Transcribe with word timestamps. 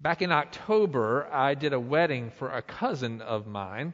Back 0.00 0.22
in 0.22 0.30
October, 0.30 1.28
I 1.32 1.54
did 1.54 1.72
a 1.72 1.80
wedding 1.80 2.30
for 2.30 2.50
a 2.50 2.62
cousin 2.62 3.20
of 3.20 3.48
mine. 3.48 3.92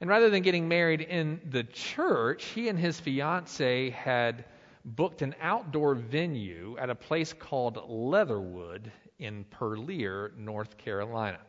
And 0.00 0.08
rather 0.08 0.30
than 0.30 0.42
getting 0.42 0.66
married 0.68 1.02
in 1.02 1.40
the 1.50 1.64
church, 1.64 2.46
he 2.46 2.68
and 2.68 2.78
his 2.78 2.98
fiancee 2.98 3.90
had 3.90 4.46
booked 4.84 5.20
an 5.20 5.34
outdoor 5.40 5.94
venue 5.94 6.76
at 6.78 6.88
a 6.88 6.94
place 6.94 7.34
called 7.34 7.78
Leatherwood 7.88 8.90
in 9.18 9.44
Purlear, 9.50 10.32
North 10.38 10.78
Carolina. 10.78 11.40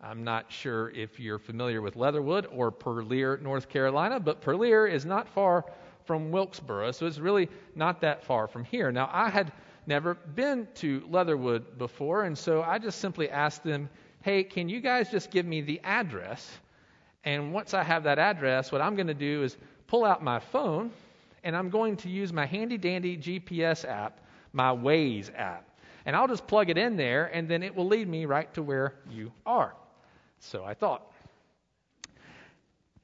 I'm 0.00 0.22
not 0.22 0.50
sure 0.50 0.90
if 0.90 1.18
you're 1.18 1.38
familiar 1.38 1.82
with 1.82 1.96
Leatherwood 1.96 2.46
or 2.52 2.70
Purlear, 2.70 3.36
North 3.38 3.68
Carolina, 3.68 4.20
but 4.20 4.40
Purlear 4.40 4.86
is 4.86 5.04
not 5.04 5.28
far 5.28 5.64
from 6.04 6.30
Wilkesboro, 6.30 6.92
so 6.92 7.06
it's 7.06 7.18
really 7.18 7.48
not 7.74 8.00
that 8.00 8.24
far 8.24 8.46
from 8.46 8.64
here. 8.64 8.92
Now, 8.92 9.10
I 9.12 9.28
had 9.28 9.52
never 9.90 10.14
been 10.14 10.68
to 10.76 11.02
Leatherwood 11.10 11.76
before, 11.76 12.22
and 12.22 12.38
so 12.38 12.62
I 12.62 12.78
just 12.78 13.00
simply 13.00 13.28
asked 13.28 13.64
them, 13.64 13.90
hey, 14.22 14.44
can 14.44 14.68
you 14.68 14.80
guys 14.80 15.10
just 15.10 15.30
give 15.32 15.44
me 15.44 15.62
the 15.62 15.80
address? 15.82 16.48
And 17.24 17.52
once 17.52 17.74
I 17.74 17.82
have 17.82 18.04
that 18.04 18.18
address, 18.18 18.70
what 18.70 18.80
I'm 18.80 18.94
going 18.94 19.08
to 19.08 19.14
do 19.14 19.42
is 19.42 19.56
pull 19.88 20.04
out 20.04 20.22
my 20.22 20.38
phone 20.38 20.92
and 21.42 21.56
I'm 21.56 21.70
going 21.70 21.96
to 21.98 22.08
use 22.08 22.32
my 22.32 22.46
handy 22.46 22.78
dandy 22.78 23.16
GPS 23.16 23.84
app, 23.84 24.20
my 24.52 24.70
Waze 24.70 25.30
app. 25.36 25.66
And 26.06 26.14
I'll 26.14 26.28
just 26.28 26.46
plug 26.46 26.70
it 26.70 26.78
in 26.78 26.96
there 26.96 27.26
and 27.26 27.48
then 27.48 27.62
it 27.62 27.74
will 27.74 27.86
lead 27.86 28.08
me 28.08 28.26
right 28.26 28.52
to 28.54 28.62
where 28.62 28.94
you 29.10 29.32
are. 29.44 29.74
So 30.38 30.64
I 30.64 30.74
thought. 30.74 31.02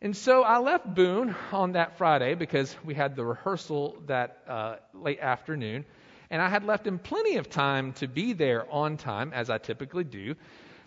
And 0.01 0.17
so 0.17 0.43
I 0.43 0.59
left 0.59 0.95
Boone 0.95 1.35
on 1.53 1.73
that 1.73 1.99
Friday 1.99 2.35
because 2.35 2.75
we 2.85 2.95
had 2.95 3.17
the 3.17 3.25
rehearsal 3.25 3.97
that 4.07 4.39
uh, 4.47 4.77
late 4.95 5.21
afternoon. 5.21 5.85
And 6.31 6.43
I 6.43 6.49
had 6.49 6.65
left 6.65 6.87
him 6.87 6.99
plenty 6.99 7.37
of 7.37 7.49
time 7.49 7.93
to 7.95 8.09
be 8.09 8.33
there 8.33 8.67
on 8.73 8.97
time, 8.97 9.33
as 9.33 9.51
I 9.51 9.59
typically 9.59 10.05
do 10.05 10.35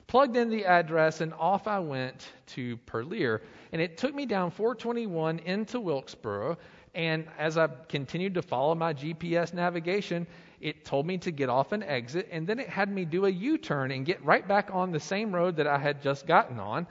plugged 0.09 0.35
in 0.35 0.49
the 0.49 0.65
address, 0.65 1.21
and 1.21 1.31
off 1.35 1.67
I 1.67 1.79
went 1.79 2.29
to 2.47 2.77
Purlear. 2.87 3.43
And 3.71 3.79
it 3.79 3.97
took 3.97 4.13
me 4.13 4.25
down 4.25 4.49
421 4.49 5.39
into 5.39 5.79
Wilkesboro. 5.79 6.57
And 6.95 7.27
as 7.37 7.57
I 7.59 7.67
continued 7.87 8.33
to 8.33 8.41
follow 8.41 8.73
my 8.73 8.91
GPS 8.91 9.53
navigation, 9.53 10.25
it 10.59 10.83
told 10.83 11.05
me 11.05 11.19
to 11.19 11.31
get 11.31 11.47
off 11.47 11.71
an 11.71 11.83
exit, 11.83 12.27
and 12.31 12.45
then 12.45 12.59
it 12.59 12.67
had 12.67 12.91
me 12.91 13.05
do 13.05 13.27
a 13.27 13.29
U 13.29 13.57
turn 13.57 13.91
and 13.91 14.05
get 14.05 14.25
right 14.25 14.45
back 14.45 14.69
on 14.73 14.91
the 14.91 14.99
same 14.99 15.33
road 15.33 15.55
that 15.57 15.67
I 15.67 15.77
had 15.77 16.01
just 16.01 16.25
gotten 16.25 16.59
on. 16.59 16.87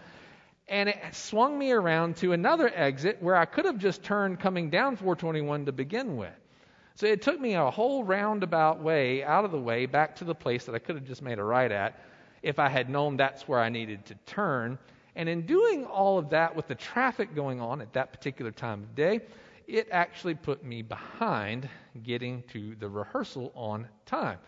And 0.68 0.88
it 0.88 0.98
swung 1.12 1.58
me 1.58 1.72
around 1.72 2.16
to 2.18 2.33
another 2.33 2.70
exit 2.72 3.18
where 3.20 3.34
I 3.34 3.46
could 3.46 3.64
have 3.64 3.78
just 3.78 4.02
turned 4.05 4.38
coming 4.38 4.70
down 4.70 4.96
421 4.96 5.66
to 5.66 5.72
begin 5.72 6.16
with. 6.16 6.33
So 6.98 7.06
it 7.06 7.22
took 7.22 7.41
me 7.41 7.54
a 7.54 7.70
whole 7.70 8.02
roundabout 8.02 8.82
way 8.82 9.22
out 9.22 9.44
of 9.44 9.52
the 9.52 9.60
way 9.60 9.86
back 9.86 10.16
to 10.16 10.24
the 10.24 10.34
place 10.34 10.64
that 10.64 10.74
I 10.74 10.80
could 10.80 10.96
have 10.96 11.05
just 11.05 11.22
made 11.22 11.38
a 11.38 11.44
right 11.44 11.70
at 11.70 12.00
if 12.42 12.58
I 12.58 12.68
had 12.68 12.90
known 12.90 13.16
that's 13.16 13.46
where 13.46 13.60
I 13.60 13.68
needed 13.68 14.05
to 14.06 14.16
turn. 14.27 14.80
And 15.14 15.28
in 15.28 15.46
doing 15.46 15.84
all 15.86 16.18
of 16.18 16.30
that 16.30 16.56
with 16.56 16.66
the 16.66 16.74
traffic 16.74 17.36
going 17.36 17.60
on 17.60 17.80
at 17.80 17.92
that 17.92 18.12
particular 18.12 18.50
time 18.50 18.82
of 18.82 18.96
day, 18.96 19.20
it 19.68 19.86
actually 19.92 20.34
put 20.34 20.64
me 20.64 20.82
behind 20.82 21.68
getting 22.02 22.42
to 22.48 22.74
the 22.74 22.88
rehearsal 22.88 23.52
on 23.55 23.86
time. 24.05 24.38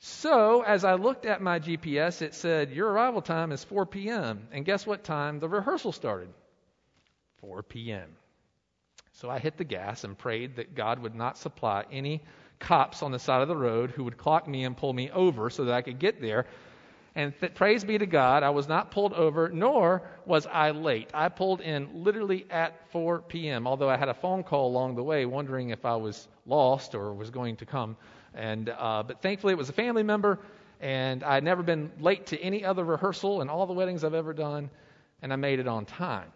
So, 0.00 0.62
as 0.62 0.82
I 0.82 0.94
looked 0.94 1.26
at 1.26 1.42
my 1.42 1.60
GPS, 1.60 2.22
it 2.22 2.34
said, 2.34 2.72
Your 2.72 2.90
arrival 2.90 3.22
time 3.22 3.52
is 3.52 3.62
4 3.62 3.86
p.m. 3.86 4.48
And 4.50 4.64
guess 4.64 4.84
what 4.84 5.04
time 5.04 5.38
the 5.38 5.48
rehearsal 5.48 5.92
started? 5.92 6.30
4 7.36 7.62
p.m. 7.62 8.16
So 9.12 9.30
I 9.30 9.38
hit 9.38 9.56
the 9.56 9.64
gas 9.64 10.04
and 10.04 10.16
prayed 10.16 10.56
that 10.56 10.74
God 10.74 10.98
would 10.98 11.14
not 11.14 11.38
supply 11.38 11.84
any 11.92 12.22
cops 12.58 13.02
on 13.02 13.12
the 13.12 13.18
side 13.18 13.42
of 13.42 13.48
the 13.48 13.56
road 13.56 13.90
who 13.90 14.04
would 14.04 14.16
clock 14.16 14.48
me 14.48 14.64
and 14.64 14.76
pull 14.76 14.92
me 14.92 15.10
over 15.10 15.50
so 15.50 15.64
that 15.64 15.74
I 15.74 15.82
could 15.82 15.98
get 15.98 16.20
there 16.20 16.46
and 17.14 17.38
th- 17.38 17.54
praise 17.54 17.84
be 17.84 17.98
to 17.98 18.06
God, 18.06 18.42
I 18.42 18.50
was 18.50 18.68
not 18.68 18.90
pulled 18.90 19.12
over, 19.12 19.50
nor 19.50 20.02
was 20.24 20.46
I 20.46 20.70
late. 20.70 21.10
I 21.12 21.28
pulled 21.28 21.60
in 21.60 22.02
literally 22.04 22.46
at 22.50 22.90
4 22.90 23.20
p.m., 23.22 23.66
although 23.66 23.90
I 23.90 23.98
had 23.98 24.08
a 24.08 24.14
phone 24.14 24.42
call 24.42 24.68
along 24.68 24.94
the 24.94 25.02
way 25.02 25.26
wondering 25.26 25.70
if 25.70 25.84
I 25.84 25.96
was 25.96 26.28
lost 26.46 26.94
or 26.94 27.12
was 27.12 27.28
going 27.28 27.56
to 27.56 27.66
come. 27.66 27.96
And, 28.34 28.70
uh, 28.70 29.02
but 29.06 29.20
thankfully, 29.20 29.52
it 29.52 29.58
was 29.58 29.68
a 29.68 29.74
family 29.74 30.02
member, 30.02 30.38
and 30.80 31.22
I 31.22 31.34
had 31.34 31.44
never 31.44 31.62
been 31.62 31.92
late 32.00 32.26
to 32.28 32.40
any 32.40 32.64
other 32.64 32.84
rehearsal 32.84 33.42
in 33.42 33.50
all 33.50 33.66
the 33.66 33.74
weddings 33.74 34.04
I've 34.04 34.14
ever 34.14 34.32
done, 34.32 34.70
and 35.20 35.34
I 35.34 35.36
made 35.36 35.58
it 35.58 35.68
on 35.68 35.84
time. 35.84 36.32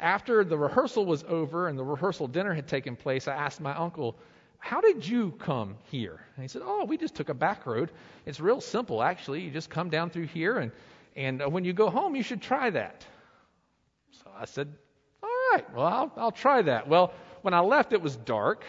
After 0.00 0.44
the 0.44 0.58
rehearsal 0.58 1.06
was 1.06 1.24
over 1.24 1.68
and 1.68 1.78
the 1.78 1.84
rehearsal 1.84 2.28
dinner 2.28 2.52
had 2.52 2.68
taken 2.68 2.96
place, 2.96 3.28
I 3.28 3.34
asked 3.34 3.60
my 3.60 3.74
uncle, 3.74 4.16
how 4.58 4.80
did 4.80 5.06
you 5.06 5.32
come 5.38 5.76
here? 5.84 6.20
And 6.34 6.42
he 6.42 6.48
said, 6.48 6.62
Oh, 6.64 6.84
we 6.84 6.96
just 6.96 7.14
took 7.14 7.28
a 7.28 7.34
back 7.34 7.66
road. 7.66 7.92
It's 8.24 8.40
real 8.40 8.60
simple, 8.60 9.02
actually. 9.02 9.42
You 9.42 9.50
just 9.50 9.70
come 9.70 9.90
down 9.90 10.10
through 10.10 10.26
here, 10.26 10.58
and, 10.58 10.72
and 11.14 11.42
uh, 11.42 11.48
when 11.48 11.64
you 11.64 11.72
go 11.72 11.88
home, 11.88 12.16
you 12.16 12.22
should 12.22 12.42
try 12.42 12.70
that. 12.70 13.06
So 14.10 14.30
I 14.36 14.44
said, 14.44 14.72
All 15.22 15.28
right, 15.52 15.74
well, 15.74 15.86
I'll, 15.86 16.12
I'll 16.16 16.32
try 16.32 16.62
that. 16.62 16.88
Well, 16.88 17.12
when 17.42 17.54
I 17.54 17.60
left, 17.60 17.92
it 17.92 18.02
was 18.02 18.16
dark. 18.16 18.64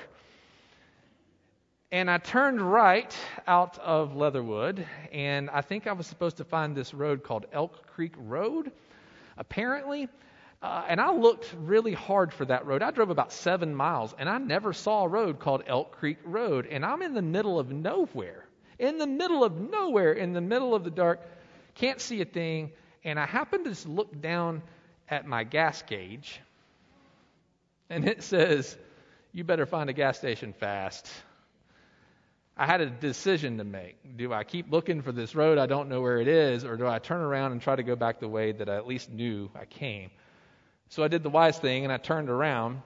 And 1.92 2.12
I 2.12 2.18
turned 2.18 2.62
right 2.62 3.16
out 3.48 3.80
of 3.80 4.16
Leatherwood, 4.16 4.86
and 5.14 5.50
I 5.50 5.62
think 5.62 5.88
I 5.88 5.94
was 5.94 6.06
supposed 6.06 6.38
to 6.38 6.44
find 6.44 6.76
this 6.76 6.94
road 6.94 7.24
called 7.24 7.46
Elk 7.54 7.88
Creek 7.88 8.14
Road. 8.18 8.74
Apparently, 9.38 10.10
uh, 10.62 10.84
and 10.88 11.00
I 11.00 11.12
looked 11.12 11.54
really 11.60 11.94
hard 11.94 12.34
for 12.34 12.46
that 12.46 12.66
road. 12.66 12.82
I 12.82 12.92
drove 12.92 13.10
about 13.12 13.32
seven 13.32 13.76
miles, 13.76 14.16
and 14.18 14.28
I 14.28 14.40
never 14.40 14.74
saw 14.74 15.04
a 15.04 15.08
road 15.08 15.40
called 15.40 15.64
Elk 15.68 15.92
Creek 15.92 16.18
Road. 16.26 16.66
And 16.66 16.84
I'm 16.84 17.02
in 17.04 17.14
the 17.14 17.22
middle 17.22 17.60
of 17.60 17.72
nowhere. 17.72 18.46
In 18.80 18.98
the 18.98 19.08
middle 19.08 19.44
of 19.44 19.56
nowhere, 19.56 20.14
in 20.14 20.34
the 20.34 20.42
middle 20.42 20.74
of 20.74 20.84
the 20.84 20.90
dark, 20.90 21.22
can't 21.76 22.02
see 22.02 22.22
a 22.22 22.26
thing. 22.26 22.72
And 23.04 23.20
I 23.20 23.26
happened 23.26 23.66
to 23.66 23.72
just 23.72 23.88
look 23.88 24.20
down 24.20 24.64
at 25.10 25.28
my 25.28 25.44
gas 25.44 25.82
gauge, 25.84 26.42
and 27.90 28.08
it 28.08 28.24
says, 28.24 28.76
You 29.32 29.44
better 29.44 29.66
find 29.66 29.90
a 29.90 29.94
gas 29.94 30.18
station 30.18 30.54
fast. 30.54 31.08
I 32.58 32.66
had 32.66 32.82
a 32.82 32.88
decision 32.88 33.60
to 33.60 33.64
make. 33.64 33.96
Do 34.18 34.34
I 34.34 34.44
keep 34.44 34.72
looking 34.72 35.04
for 35.04 35.12
this 35.12 35.36
road 35.36 35.60
I 35.60 35.68
don't 35.68 35.90
know 35.90 36.02
where 36.02 36.20
it 36.20 36.28
is, 36.28 36.66
or 36.66 36.76
do 36.76 36.88
I 36.88 36.98
turn 36.98 37.22
around 37.22 37.52
and 37.52 37.62
try 37.62 37.76
to 37.76 37.84
go 37.84 37.96
back 37.96 38.20
the 38.20 38.28
way 38.28 38.52
that 38.52 38.68
I 38.68 38.76
at 38.78 38.88
least 38.88 39.12
knew 39.12 39.52
I 39.56 39.66
came? 39.66 40.10
So 40.90 41.04
I 41.04 41.08
did 41.08 41.24
the 41.24 41.30
wise 41.30 41.58
thing 41.58 41.84
and 41.84 41.94
I 41.94 41.98
turned 41.98 42.30
around. 42.30 42.82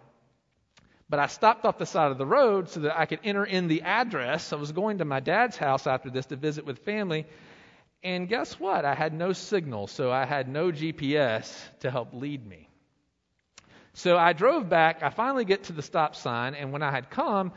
But 1.09 1.19
I 1.19 1.27
stopped 1.27 1.65
off 1.65 1.77
the 1.77 1.85
side 1.85 2.11
of 2.11 2.17
the 2.17 2.25
road 2.25 2.69
so 2.69 2.81
that 2.81 2.97
I 2.97 3.05
could 3.05 3.19
enter 3.23 3.43
in 3.43 3.67
the 3.67 3.81
address. 3.81 4.53
I 4.53 4.55
was 4.55 4.71
going 4.71 4.99
to 4.99 5.05
my 5.05 5.19
dad's 5.19 5.57
house 5.57 5.85
after 5.85 6.09
this 6.09 6.27
to 6.27 6.37
visit 6.37 6.65
with 6.65 6.79
family. 6.79 7.25
And 8.03 8.29
guess 8.29 8.59
what? 8.59 8.85
I 8.85 8.95
had 8.95 9.13
no 9.13 9.33
signal, 9.33 9.87
so 9.87 10.11
I 10.11 10.25
had 10.25 10.47
no 10.47 10.71
GPS 10.71 11.53
to 11.81 11.91
help 11.91 12.13
lead 12.13 12.47
me. 12.47 12.69
So 13.93 14.17
I 14.17 14.33
drove 14.33 14.69
back. 14.69 15.03
I 15.03 15.09
finally 15.09 15.43
get 15.43 15.65
to 15.65 15.73
the 15.73 15.81
stop 15.81 16.15
sign, 16.15 16.55
and 16.55 16.71
when 16.71 16.81
I 16.81 16.91
had 16.91 17.09
come, 17.09 17.51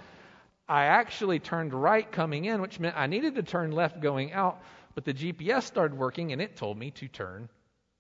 I 0.69 0.87
actually 0.87 1.39
turned 1.39 1.73
right 1.73 2.11
coming 2.11 2.47
in, 2.47 2.61
which 2.61 2.81
meant 2.81 2.97
I 2.97 3.07
needed 3.07 3.37
to 3.37 3.43
turn 3.43 3.73
left 3.73 4.01
going 4.01 4.33
out, 4.33 4.61
but 4.95 5.05
the 5.05 5.15
GPS 5.15 5.63
started 5.63 5.97
working 5.97 6.33
and 6.33 6.41
it 6.41 6.57
told 6.57 6.79
me 6.79 6.91
to 6.93 7.09
turn 7.09 7.49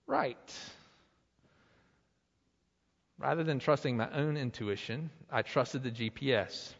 right. 0.06 0.36
Rather 3.24 3.42
than 3.42 3.58
trusting 3.58 3.96
my 3.96 4.10
own 4.10 4.36
intuition, 4.36 5.08
I 5.32 5.40
trusted 5.40 5.82
the 5.82 5.90
GPS. 5.90 6.74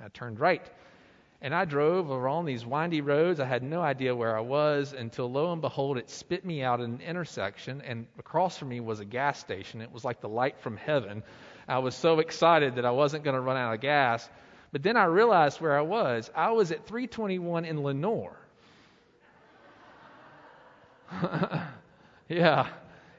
I 0.00 0.06
turned 0.06 0.38
right. 0.38 0.64
And 1.40 1.52
I 1.52 1.64
drove 1.64 2.10
along 2.10 2.44
these 2.44 2.64
windy 2.64 3.00
roads. 3.00 3.40
I 3.40 3.46
had 3.46 3.64
no 3.64 3.80
idea 3.80 4.14
where 4.14 4.36
I 4.36 4.40
was 4.42 4.92
until 4.92 5.28
lo 5.28 5.52
and 5.52 5.60
behold, 5.60 5.98
it 5.98 6.08
spit 6.10 6.44
me 6.44 6.62
out 6.62 6.80
at 6.80 6.86
an 6.86 7.00
intersection, 7.00 7.80
and 7.80 8.06
across 8.20 8.56
from 8.56 8.68
me 8.68 8.78
was 8.78 9.00
a 9.00 9.04
gas 9.04 9.40
station. 9.40 9.80
It 9.80 9.90
was 9.90 10.04
like 10.04 10.20
the 10.20 10.28
light 10.28 10.60
from 10.60 10.76
heaven. 10.76 11.24
I 11.66 11.80
was 11.80 11.96
so 11.96 12.20
excited 12.20 12.76
that 12.76 12.84
I 12.84 12.92
wasn't 12.92 13.24
going 13.24 13.34
to 13.34 13.40
run 13.40 13.56
out 13.56 13.74
of 13.74 13.80
gas. 13.80 14.30
But 14.70 14.84
then 14.84 14.96
I 14.96 15.06
realized 15.06 15.60
where 15.60 15.76
I 15.76 15.82
was. 15.82 16.30
I 16.36 16.52
was 16.52 16.70
at 16.70 16.86
321 16.86 17.64
in 17.64 17.82
Lenoir. 17.82 18.36
yeah. 22.28 22.68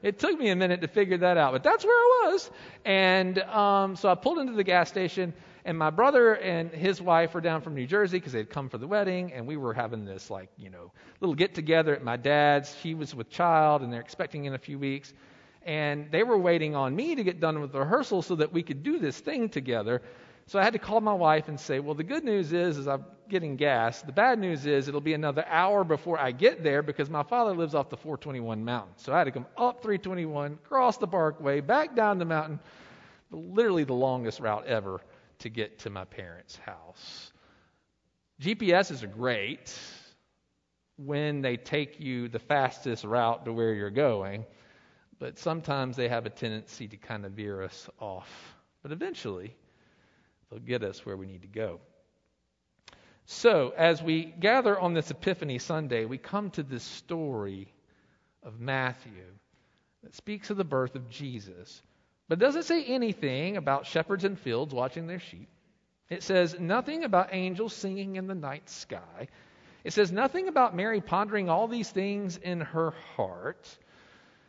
It 0.04 0.18
took 0.18 0.38
me 0.38 0.50
a 0.50 0.56
minute 0.56 0.82
to 0.82 0.88
figure 0.88 1.16
that 1.16 1.38
out, 1.38 1.52
but 1.52 1.62
that's 1.62 1.82
where 1.82 1.96
I 1.96 2.26
was. 2.26 2.50
And 2.84 3.38
um, 3.38 3.96
so 3.96 4.10
I 4.10 4.14
pulled 4.14 4.36
into 4.36 4.52
the 4.52 4.62
gas 4.62 4.90
station, 4.90 5.32
and 5.64 5.78
my 5.78 5.88
brother 5.88 6.34
and 6.34 6.70
his 6.70 7.00
wife 7.00 7.32
were 7.32 7.40
down 7.40 7.62
from 7.62 7.74
New 7.74 7.86
Jersey 7.86 8.18
because 8.18 8.34
they'd 8.34 8.50
come 8.50 8.68
for 8.68 8.76
the 8.76 8.86
wedding, 8.86 9.32
and 9.32 9.46
we 9.46 9.56
were 9.56 9.72
having 9.72 10.04
this 10.04 10.28
like 10.28 10.50
you 10.58 10.68
know 10.68 10.92
little 11.22 11.34
get 11.34 11.54
together 11.54 11.96
at 11.96 12.04
my 12.04 12.18
dad's. 12.18 12.74
He 12.74 12.94
was 12.94 13.14
with 13.14 13.30
child, 13.30 13.80
and 13.80 13.90
they're 13.90 14.02
expecting 14.02 14.44
in 14.44 14.52
a 14.52 14.58
few 14.58 14.78
weeks, 14.78 15.14
and 15.62 16.10
they 16.10 16.22
were 16.22 16.36
waiting 16.36 16.76
on 16.76 16.94
me 16.94 17.14
to 17.14 17.24
get 17.24 17.40
done 17.40 17.62
with 17.62 17.72
the 17.72 17.80
rehearsal 17.80 18.20
so 18.20 18.36
that 18.36 18.52
we 18.52 18.62
could 18.62 18.82
do 18.82 18.98
this 18.98 19.18
thing 19.18 19.48
together. 19.48 20.02
So 20.46 20.58
I 20.58 20.64
had 20.64 20.74
to 20.74 20.78
call 20.78 21.00
my 21.00 21.14
wife 21.14 21.48
and 21.48 21.58
say, 21.58 21.80
well, 21.80 21.94
the 21.94 22.04
good 22.04 22.24
news 22.24 22.52
is, 22.52 22.76
is 22.76 22.86
I'm 22.86 23.04
getting 23.28 23.56
gas. 23.56 24.02
The 24.02 24.12
bad 24.12 24.38
news 24.38 24.66
is 24.66 24.88
it'll 24.88 25.00
be 25.00 25.14
another 25.14 25.44
hour 25.46 25.84
before 25.84 26.18
I 26.18 26.32
get 26.32 26.62
there 26.62 26.82
because 26.82 27.08
my 27.08 27.22
father 27.22 27.54
lives 27.54 27.74
off 27.74 27.88
the 27.88 27.96
421 27.96 28.64
mountain. 28.64 28.92
So 28.96 29.14
I 29.14 29.18
had 29.18 29.24
to 29.24 29.30
come 29.30 29.46
up 29.56 29.82
321, 29.82 30.58
cross 30.68 30.98
the 30.98 31.06
parkway, 31.06 31.60
back 31.60 31.96
down 31.96 32.18
the 32.18 32.26
mountain, 32.26 32.60
literally 33.30 33.84
the 33.84 33.94
longest 33.94 34.40
route 34.40 34.66
ever 34.66 35.00
to 35.40 35.48
get 35.48 35.78
to 35.80 35.90
my 35.90 36.04
parents' 36.04 36.56
house. 36.56 37.32
GPSs 38.40 39.02
are 39.02 39.08
great, 39.08 39.74
when 40.96 41.42
they 41.42 41.56
take 41.56 42.00
you 42.00 42.28
the 42.28 42.38
fastest 42.38 43.04
route 43.04 43.44
to 43.44 43.52
where 43.52 43.72
you're 43.72 43.90
going, 43.90 44.44
but 45.18 45.38
sometimes 45.38 45.96
they 45.96 46.08
have 46.08 46.26
a 46.26 46.30
tendency 46.30 46.88
to 46.88 46.96
kind 46.96 47.24
of 47.24 47.32
veer 47.32 47.62
us 47.62 47.88
off. 47.98 48.56
But 48.82 48.92
eventually, 48.92 49.56
they'll 50.54 50.62
get 50.62 50.84
us 50.84 51.04
where 51.04 51.16
we 51.16 51.26
need 51.26 51.42
to 51.42 51.48
go. 51.48 51.80
So, 53.26 53.72
as 53.76 54.02
we 54.02 54.24
gather 54.24 54.78
on 54.78 54.94
this 54.94 55.10
Epiphany 55.10 55.58
Sunday, 55.58 56.04
we 56.04 56.18
come 56.18 56.50
to 56.52 56.62
this 56.62 56.84
story 56.84 57.72
of 58.42 58.60
Matthew 58.60 59.24
that 60.04 60.14
speaks 60.14 60.50
of 60.50 60.56
the 60.56 60.64
birth 60.64 60.94
of 60.94 61.10
Jesus, 61.10 61.82
but 62.28 62.38
doesn't 62.38 62.64
say 62.64 62.84
anything 62.84 63.56
about 63.56 63.86
shepherds 63.86 64.24
in 64.24 64.36
fields 64.36 64.72
watching 64.72 65.06
their 65.06 65.18
sheep. 65.18 65.48
It 66.10 66.22
says 66.22 66.60
nothing 66.60 67.02
about 67.02 67.30
angels 67.32 67.74
singing 67.74 68.16
in 68.16 68.26
the 68.26 68.34
night 68.34 68.68
sky. 68.68 69.28
It 69.82 69.92
says 69.92 70.12
nothing 70.12 70.48
about 70.48 70.76
Mary 70.76 71.00
pondering 71.00 71.48
all 71.48 71.66
these 71.66 71.90
things 71.90 72.36
in 72.36 72.60
her 72.60 72.92
heart. 73.16 73.66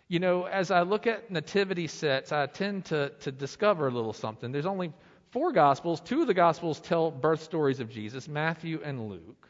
You 0.07 0.19
know, 0.19 0.43
as 0.43 0.69
I 0.69 0.81
look 0.81 1.07
at 1.07 1.31
nativity 1.31 1.87
sets, 1.87 2.31
I 2.31 2.45
tend 2.45 2.85
to, 2.85 3.09
to 3.21 3.31
discover 3.31 3.87
a 3.87 3.91
little 3.91 4.13
something. 4.13 4.51
There's 4.51 4.65
only 4.65 4.93
four 5.35 5.51
Gospels. 5.51 5.99
Two 5.99 6.21
of 6.21 6.27
the 6.27 6.33
Gospels 6.33 6.79
tell 6.79 7.11
birth 7.11 7.43
stories 7.43 7.81
of 7.81 7.89
Jesus 7.89 8.25
Matthew 8.25 8.79
and 8.81 9.09
Luke. 9.09 9.49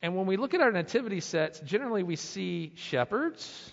And 0.00 0.16
when 0.16 0.24
we 0.24 0.38
look 0.38 0.54
at 0.54 0.62
our 0.62 0.72
nativity 0.72 1.20
sets, 1.20 1.60
generally 1.60 2.02
we 2.02 2.16
see 2.16 2.72
shepherds, 2.76 3.70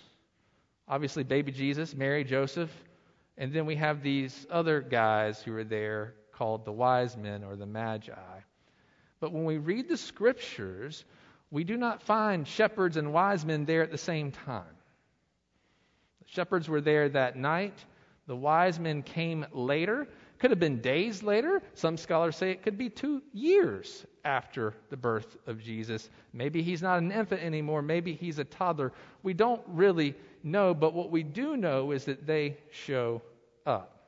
obviously 0.86 1.22
baby 1.22 1.52
Jesus, 1.52 1.94
Mary, 1.94 2.22
Joseph, 2.22 2.70
and 3.38 3.50
then 3.50 3.64
we 3.64 3.76
have 3.76 4.02
these 4.02 4.46
other 4.50 4.82
guys 4.82 5.40
who 5.40 5.56
are 5.56 5.64
there 5.64 6.16
called 6.32 6.66
the 6.66 6.72
wise 6.72 7.16
men 7.16 7.44
or 7.44 7.56
the 7.56 7.64
magi. 7.64 8.12
But 9.20 9.32
when 9.32 9.46
we 9.46 9.56
read 9.56 9.88
the 9.88 9.96
scriptures, 9.96 11.02
we 11.50 11.64
do 11.64 11.78
not 11.78 12.02
find 12.02 12.46
shepherds 12.46 12.98
and 12.98 13.10
wise 13.10 13.42
men 13.46 13.64
there 13.64 13.82
at 13.82 13.90
the 13.90 13.96
same 13.96 14.32
time. 14.32 14.76
The 16.20 16.28
shepherds 16.28 16.68
were 16.68 16.82
there 16.82 17.08
that 17.08 17.36
night. 17.36 17.82
The 18.26 18.36
wise 18.36 18.78
men 18.78 19.02
came 19.02 19.46
later. 19.50 20.06
Could 20.40 20.50
have 20.50 20.58
been 20.58 20.80
days 20.80 21.22
later. 21.22 21.62
Some 21.74 21.98
scholars 21.98 22.34
say 22.34 22.50
it 22.50 22.62
could 22.62 22.78
be 22.78 22.88
two 22.88 23.22
years 23.34 24.06
after 24.24 24.74
the 24.88 24.96
birth 24.96 25.36
of 25.46 25.62
Jesus. 25.62 26.08
Maybe 26.32 26.62
he's 26.62 26.80
not 26.80 26.98
an 26.98 27.12
infant 27.12 27.42
anymore. 27.42 27.82
Maybe 27.82 28.14
he's 28.14 28.38
a 28.38 28.44
toddler. 28.44 28.92
We 29.22 29.34
don't 29.34 29.60
really 29.66 30.14
know, 30.42 30.72
but 30.72 30.94
what 30.94 31.10
we 31.10 31.22
do 31.22 31.58
know 31.58 31.90
is 31.90 32.06
that 32.06 32.26
they 32.26 32.56
show 32.70 33.20
up. 33.66 34.00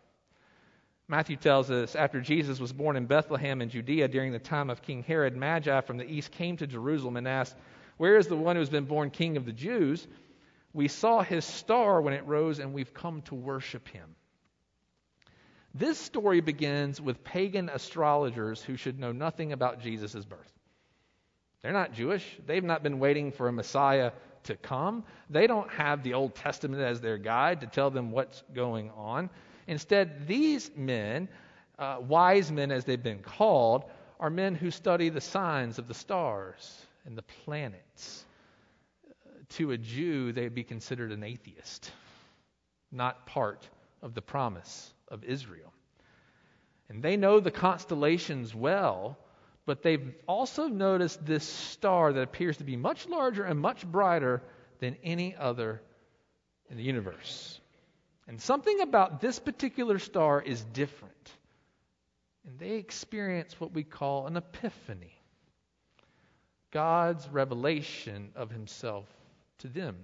Matthew 1.06 1.36
tells 1.36 1.70
us 1.70 1.94
after 1.94 2.22
Jesus 2.22 2.58
was 2.58 2.72
born 2.72 2.96
in 2.96 3.04
Bethlehem 3.04 3.60
in 3.60 3.68
Judea 3.68 4.08
during 4.08 4.32
the 4.32 4.38
time 4.38 4.70
of 4.70 4.80
King 4.80 5.02
Herod, 5.02 5.36
Magi 5.36 5.82
from 5.82 5.98
the 5.98 6.10
east 6.10 6.30
came 6.30 6.56
to 6.56 6.66
Jerusalem 6.66 7.18
and 7.18 7.28
asked, 7.28 7.56
Where 7.98 8.16
is 8.16 8.28
the 8.28 8.36
one 8.36 8.56
who 8.56 8.60
has 8.60 8.70
been 8.70 8.86
born 8.86 9.10
king 9.10 9.36
of 9.36 9.44
the 9.44 9.52
Jews? 9.52 10.06
We 10.72 10.88
saw 10.88 11.22
his 11.22 11.44
star 11.44 12.00
when 12.00 12.14
it 12.14 12.26
rose, 12.26 12.58
and 12.58 12.72
we've 12.72 12.94
come 12.94 13.20
to 13.22 13.34
worship 13.34 13.86
him. 13.88 14.14
This 15.74 15.98
story 15.98 16.40
begins 16.40 17.00
with 17.00 17.24
pagan 17.24 17.70
astrologers 17.70 18.62
who 18.62 18.76
should 18.76 18.98
know 18.98 19.12
nothing 19.12 19.52
about 19.52 19.80
Jesus' 19.80 20.24
birth. 20.24 20.52
They're 21.62 21.72
not 21.72 21.94
Jewish. 21.94 22.38
They've 22.46 22.62
not 22.62 22.82
been 22.82 22.98
waiting 22.98 23.32
for 23.32 23.48
a 23.48 23.52
Messiah 23.52 24.12
to 24.44 24.56
come. 24.56 25.04
They 25.30 25.46
don't 25.46 25.70
have 25.70 26.02
the 26.02 26.14
Old 26.14 26.34
Testament 26.34 26.82
as 26.82 27.00
their 27.00 27.16
guide 27.16 27.60
to 27.62 27.66
tell 27.66 27.90
them 27.90 28.10
what's 28.10 28.42
going 28.52 28.90
on. 28.90 29.30
Instead, 29.66 30.26
these 30.26 30.70
men, 30.76 31.28
uh, 31.78 31.98
wise 32.00 32.50
men 32.50 32.70
as 32.70 32.84
they've 32.84 33.02
been 33.02 33.22
called, 33.22 33.84
are 34.20 34.30
men 34.30 34.54
who 34.54 34.70
study 34.70 35.08
the 35.08 35.20
signs 35.20 35.78
of 35.78 35.88
the 35.88 35.94
stars 35.94 36.84
and 37.06 37.16
the 37.16 37.22
planets. 37.22 38.26
To 39.50 39.70
a 39.70 39.78
Jew, 39.78 40.32
they'd 40.32 40.54
be 40.54 40.64
considered 40.64 41.12
an 41.12 41.22
atheist, 41.22 41.92
not 42.90 43.26
part 43.26 43.68
of 44.02 44.14
the 44.14 44.22
promise 44.22 44.92
of 45.12 45.22
Israel. 45.22 45.72
And 46.88 47.02
they 47.02 47.16
know 47.16 47.38
the 47.38 47.52
constellations 47.52 48.54
well, 48.54 49.16
but 49.64 49.82
they've 49.82 50.12
also 50.26 50.66
noticed 50.66 51.24
this 51.24 51.44
star 51.44 52.12
that 52.12 52.22
appears 52.22 52.56
to 52.56 52.64
be 52.64 52.76
much 52.76 53.06
larger 53.06 53.44
and 53.44 53.60
much 53.60 53.86
brighter 53.86 54.42
than 54.80 54.96
any 55.04 55.36
other 55.36 55.80
in 56.68 56.76
the 56.76 56.82
universe. 56.82 57.60
And 58.26 58.40
something 58.40 58.80
about 58.80 59.20
this 59.20 59.38
particular 59.38 59.98
star 59.98 60.42
is 60.42 60.64
different. 60.64 61.30
And 62.46 62.58
they 62.58 62.72
experience 62.72 63.60
what 63.60 63.72
we 63.72 63.84
call 63.84 64.26
an 64.26 64.36
epiphany 64.36 65.12
God's 66.72 67.28
revelation 67.28 68.30
of 68.34 68.50
himself 68.50 69.06
to 69.58 69.68
them. 69.68 69.96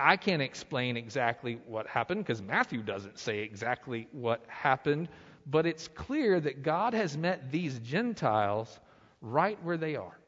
I 0.00 0.16
can't 0.16 0.42
explain 0.42 0.96
exactly 0.96 1.60
what 1.66 1.86
happened 1.86 2.24
because 2.24 2.42
Matthew 2.42 2.82
doesn't 2.82 3.18
say 3.18 3.40
exactly 3.40 4.08
what 4.12 4.44
happened, 4.48 5.08
but 5.46 5.66
it's 5.66 5.88
clear 5.88 6.40
that 6.40 6.62
God 6.62 6.94
has 6.94 7.16
met 7.16 7.50
these 7.52 7.78
Gentiles 7.80 8.80
right 9.20 9.62
where 9.62 9.76
they 9.76 9.96
are. 9.96 10.18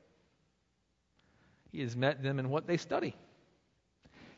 He 1.70 1.80
has 1.80 1.96
met 1.96 2.22
them 2.22 2.38
in 2.38 2.50
what 2.50 2.66
they 2.66 2.76
study. 2.76 3.16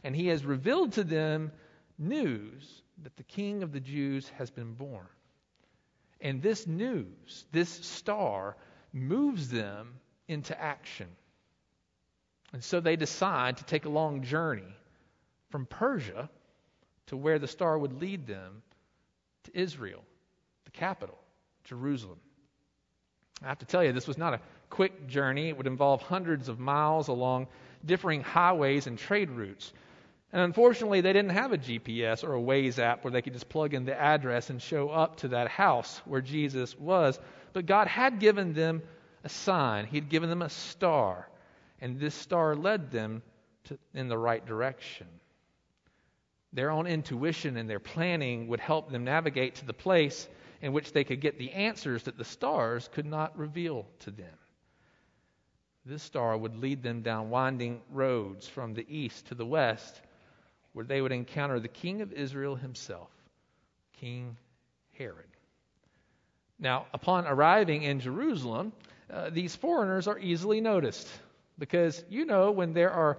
And 0.05 0.15
he 0.15 0.29
has 0.29 0.45
revealed 0.45 0.93
to 0.93 1.05
them 1.05 1.51
news 1.99 2.83
that 3.03 3.17
the 3.17 3.23
King 3.25 3.63
of 3.63 3.73
the 3.73 3.81
Jews 3.81 4.29
has 4.39 4.51
been 4.51 4.75
born. 4.75 5.07
And 6.21 6.41
this 6.41 6.67
news, 6.67 7.47
this 7.53 7.69
star, 7.69 8.57
moves 8.93 9.49
them 9.49 9.95
into 10.29 10.59
action. 10.61 11.09
And 12.53 12.63
so 12.63 12.81
they 12.81 12.97
decide 12.97 13.57
to 13.57 13.65
take 13.65 13.85
a 13.85 13.89
long 13.89 14.23
journey 14.23 14.77
from 15.55 15.67
Persia 15.67 16.29
to 17.06 17.17
where 17.17 17.39
the 17.39 17.47
star 17.47 17.79
would 17.79 18.01
lead 18.01 18.27
them 18.27 18.61
to 19.45 19.56
Israel, 19.56 20.03
the 20.65 20.73
capital, 20.73 21.17
Jerusalem. 21.62 22.19
I 23.41 23.47
have 23.47 23.61
to 23.61 23.65
tell 23.65 23.85
you, 23.85 23.93
this 23.93 24.09
was 24.09 24.19
not 24.19 24.35
a 24.35 24.41
quick 24.69 25.06
journey. 25.06 25.49
It 25.49 25.56
would 25.56 25.69
involve 25.69 26.03
hundreds 26.03 26.49
of 26.49 26.59
miles 26.59 27.06
along 27.06 27.47
differing 27.85 28.23
highways 28.23 28.89
and 28.89 28.99
trade 28.99 29.31
routes. 29.31 29.73
And 30.33 30.43
unfortunately, 30.43 31.03
they 31.03 31.12
didn't 31.12 31.31
have 31.31 31.53
a 31.53 31.59
GPS 31.59 32.25
or 32.25 32.35
a 32.35 32.41
Waze 32.41 32.81
app 32.81 33.05
where 33.05 33.12
they 33.12 33.23
could 33.23 33.35
just 33.35 33.49
plug 33.49 33.75
in 33.75 33.85
the 33.85 33.95
address 33.95 34.50
and 34.50 34.61
show 34.61 34.89
up 34.89 35.19
to 35.19 35.29
that 35.29 35.47
house 35.47 36.03
where 36.05 36.21
Jesus 36.21 36.77
was. 36.77 37.17
But 37.53 37.67
God 37.67 37.87
had 37.87 38.19
given 38.19 38.55
them 38.55 38.83
a 39.23 39.29
sign, 39.29 39.87
He 39.87 39.99
had 39.99 40.09
given 40.09 40.31
them 40.31 40.43
a 40.43 40.50
star, 40.50 41.29
and 41.81 42.00
this 42.00 42.17
star 42.17 42.57
led 42.57 42.91
them 42.91 43.23
to, 43.67 43.78
in 43.95 44.09
the 44.09 44.19
right 44.19 44.45
direction. 44.45 45.07
Their 46.54 46.70
own 46.70 46.87
intuition 46.87 47.56
and 47.56 47.68
their 47.68 47.80
planning 47.80 48.46
would 48.49 48.61
help 48.61 48.90
them 48.90 49.04
navigate 49.04 49.56
to 49.56 49.66
the 49.66 49.75
place 49.75 50.28
in 50.62 50.73
which 50.73 50.92
they 50.92 51.04
could 51.04 51.20
get 51.20 51.37
the 51.37 51.52
answers 51.52 52.04
that 52.04 52.16
the 52.16 52.25
stars 52.25 52.88
could 52.92 53.06
not 53.06 53.37
reveal 53.37 53.87
to 54.00 54.11
them. 54.12 54.38
This 55.84 56.02
star 56.02 56.38
would 56.38 56.56
lead 56.56 56.82
them 56.82 57.02
down 57.02 57.28
winding 57.28 57.82
roads 57.90 58.49
from 58.49 58.73
the 58.73 58.87
east 58.88 59.26
to 59.26 59.34
the 59.34 59.44
west 59.44 60.00
where 60.73 60.84
they 60.84 61.00
would 61.00 61.12
encounter 61.12 61.61
the 61.61 61.68
king 61.68 62.00
of 62.00 62.12
Israel 62.12 62.54
himself, 62.56 63.11
King 63.92 64.37
Herod. 64.92 65.26
Now, 66.58 66.87
upon 66.94 67.26
arriving 67.26 67.82
in 67.82 68.00
Jerusalem, 68.00 68.73
uh, 69.12 69.30
these 69.30 69.54
foreigners 69.54 70.08
are 70.08 70.18
easily 70.18 70.61
noticed 70.61 71.08
because 71.58 72.04
you 72.08 72.25
know 72.25 72.52
when 72.52 72.73
there 72.73 72.90
are 72.90 73.18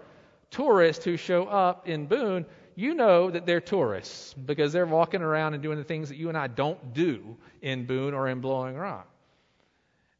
tourists 0.50 1.06
who 1.06 1.18
show 1.18 1.46
up 1.46 1.88
in 1.88 2.08
Boone, 2.08 2.46
you 2.76 2.94
know 2.94 3.32
that 3.32 3.46
they're 3.46 3.62
tourists 3.62 4.34
because 4.34 4.74
they're 4.74 4.86
walking 4.86 5.22
around 5.22 5.54
and 5.54 5.64
doing 5.64 5.78
the 5.78 5.84
things 5.84 6.10
that 6.10 6.18
you 6.18 6.30
and 6.30 6.38
I 6.38 6.48
don't 6.48 6.94
do 6.94 7.38
in 7.62 7.86
Boone 7.86 8.14
or 8.14 8.28
in 8.28 8.42
Blowing 8.42 8.76
Rock. 8.76 9.08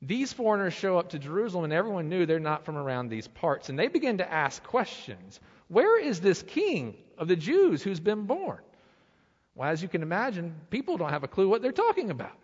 These 0.02 0.34
foreigners 0.34 0.74
show 0.74 0.98
up 0.98 1.10
to 1.10 1.20
Jerusalem 1.20 1.66
and 1.66 1.74
everyone 1.74 2.10
knew 2.10 2.26
they're 2.26 2.40
not 2.40 2.66
from 2.66 2.78
around 2.78 3.10
these 3.10 3.28
parts. 3.28 3.70
And 3.70 3.78
they 3.78 3.88
begin 3.88 4.18
to 4.20 4.32
ask 4.32 4.64
questions. 4.64 5.40
Where 5.68 6.00
is 6.00 6.22
this 6.22 6.44
king 6.44 6.96
of 7.18 7.28
the 7.28 7.36
Jews 7.36 7.82
who's 7.82 8.00
been 8.00 8.26
born? 8.26 8.60
Well, 9.56 9.70
as 9.70 9.82
you 9.82 9.88
can 9.88 10.02
imagine, 10.02 10.54
people 10.70 10.98
don't 10.98 11.10
have 11.10 11.24
a 11.24 11.28
clue 11.28 11.50
what 11.50 11.62
they're 11.62 11.72
talking 11.72 12.12
about. 12.12 12.38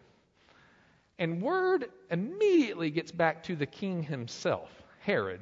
And 1.19 1.41
word 1.41 1.89
immediately 2.09 2.89
gets 2.89 3.11
back 3.11 3.43
to 3.43 3.55
the 3.55 3.65
king 3.65 4.01
himself, 4.01 4.71
Herod, 5.01 5.41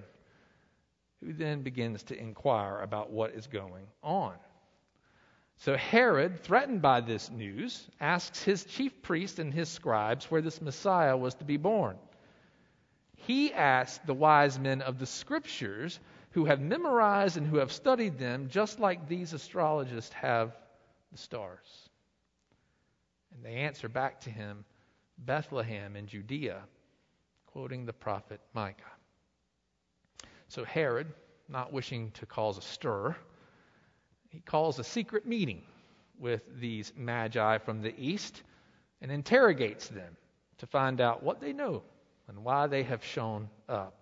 who 1.22 1.32
then 1.32 1.62
begins 1.62 2.04
to 2.04 2.20
inquire 2.20 2.82
about 2.82 3.12
what 3.12 3.32
is 3.32 3.48
going 3.48 3.86
on. 4.04 4.34
So 5.60 5.76
Herod, 5.76 6.42
threatened 6.42 6.82
by 6.82 7.02
this 7.02 7.30
news, 7.30 7.86
asks 8.00 8.42
his 8.42 8.64
chief 8.64 9.02
priests 9.02 9.40
and 9.40 9.54
his 9.54 9.68
scribes 9.68 10.32
where 10.32 10.42
this 10.42 10.62
Messiah 10.62 11.18
was 11.18 11.36
to 11.36 11.44
be 11.44 11.58
born. 11.58 11.98
He 13.18 13.54
asked 13.54 14.06
the 14.06 14.14
wise 14.14 14.58
men 14.58 14.82
of 14.82 15.00
the 15.00 15.06
scriptures 15.06 16.00
who 16.32 16.46
have 16.46 16.62
memorized 16.62 17.36
and 17.36 17.46
who 17.46 17.58
have 17.58 17.74
studied 17.74 18.18
them, 18.18 18.48
just 18.50 18.80
like 18.80 19.10
these 19.10 19.34
astrologists 19.34 20.14
have 20.14 20.56
the 21.12 21.18
stars. 21.18 21.90
And 23.36 23.44
they 23.44 23.56
answer 23.56 23.90
back 23.90 24.22
to 24.22 24.30
him, 24.30 24.64
Bethlehem 25.18 25.98
in 25.98 26.08
Judea, 26.08 26.62
quoting 27.48 27.86
the 27.86 27.92
prophet 27.92 28.40
Micah. 28.54 28.84
So 30.48 30.64
Herod, 30.64 31.08
not 31.50 31.74
wishing 31.74 32.12
to 32.12 32.26
cause 32.26 32.58
a 32.58 32.62
stir, 32.62 33.18
he 34.30 34.40
calls 34.40 34.80
a 34.80 34.84
secret 34.84 35.26
meeting 35.26 35.62
with 36.20 36.60
these 36.60 36.94
magi 36.96 37.58
from 37.58 37.82
the 37.82 37.94
east 37.98 38.44
and 39.02 39.12
interrogates 39.12 39.88
them 39.88 40.16
to 40.58 40.68
find 40.68 41.02
out 41.02 41.24
what 41.24 41.40
they 41.40 41.54
know 41.54 41.82
and 42.28 42.44
why 42.44 42.68
they 42.68 42.84
have 42.84 43.04
shown 43.04 43.50
up. 43.68 43.96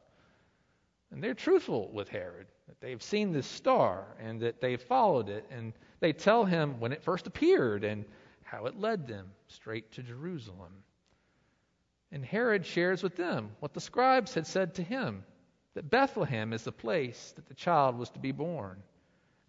And 1.12 1.24
they're 1.24 1.34
truthful 1.34 1.89
with 1.93 2.10
Herod 2.10 2.48
that 2.67 2.81
they've 2.81 3.01
seen 3.01 3.31
this 3.31 3.48
star 3.48 4.05
and 4.19 4.41
that 4.41 4.60
they've 4.60 4.81
followed 4.81 5.29
it. 5.29 5.46
And 5.50 5.72
they 6.01 6.12
tell 6.12 6.43
him 6.43 6.79
when 6.79 6.91
it 6.91 7.03
first 7.03 7.27
appeared 7.27 7.84
and 7.84 8.03
how 8.43 8.65
it 8.65 8.79
led 8.79 9.07
them 9.07 9.31
straight 9.48 9.91
to 9.93 10.03
Jerusalem. 10.03 10.74
And 12.12 12.25
Herod 12.25 12.65
shares 12.65 13.03
with 13.03 13.15
them 13.15 13.51
what 13.60 13.74
the 13.74 13.81
scribes 13.81 14.34
had 14.34 14.48
said 14.48 14.74
to 14.75 14.84
him 14.84 15.24
that 15.74 15.89
Bethlehem 15.89 16.53
is 16.53 16.63
the 16.63 16.72
place 16.72 17.34
that 17.36 17.48
the 17.48 17.53
child 17.53 17.98
was 17.98 18.10
to 18.10 18.19
be 18.19 18.31
born. 18.31 18.81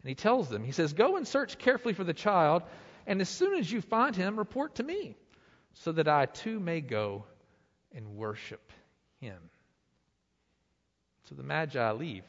And 0.09 0.17
he 0.17 0.23
tells 0.23 0.49
them, 0.49 0.65
he 0.65 0.73
says, 0.73 0.95
Go 0.95 1.19
and 1.19 1.29
search 1.29 1.59
carefully 1.59 1.93
for 1.93 2.03
the 2.03 2.15
child, 2.15 2.62
and 3.07 3.21
as 3.21 3.29
soon 3.29 3.59
as 3.59 3.71
you 3.71 3.83
find 3.83 4.17
him, 4.17 4.38
report 4.38 4.77
to 4.77 4.83
me, 4.83 5.19
so 5.75 5.93
that 5.93 6.09
I 6.09 6.25
too 6.25 6.59
may 6.59 6.81
go 6.81 7.27
and 7.95 8.17
worship 8.17 8.73
him. 9.21 9.37
So 11.29 11.35
the 11.35 11.43
Magi 11.43 11.91
leave, 11.91 12.25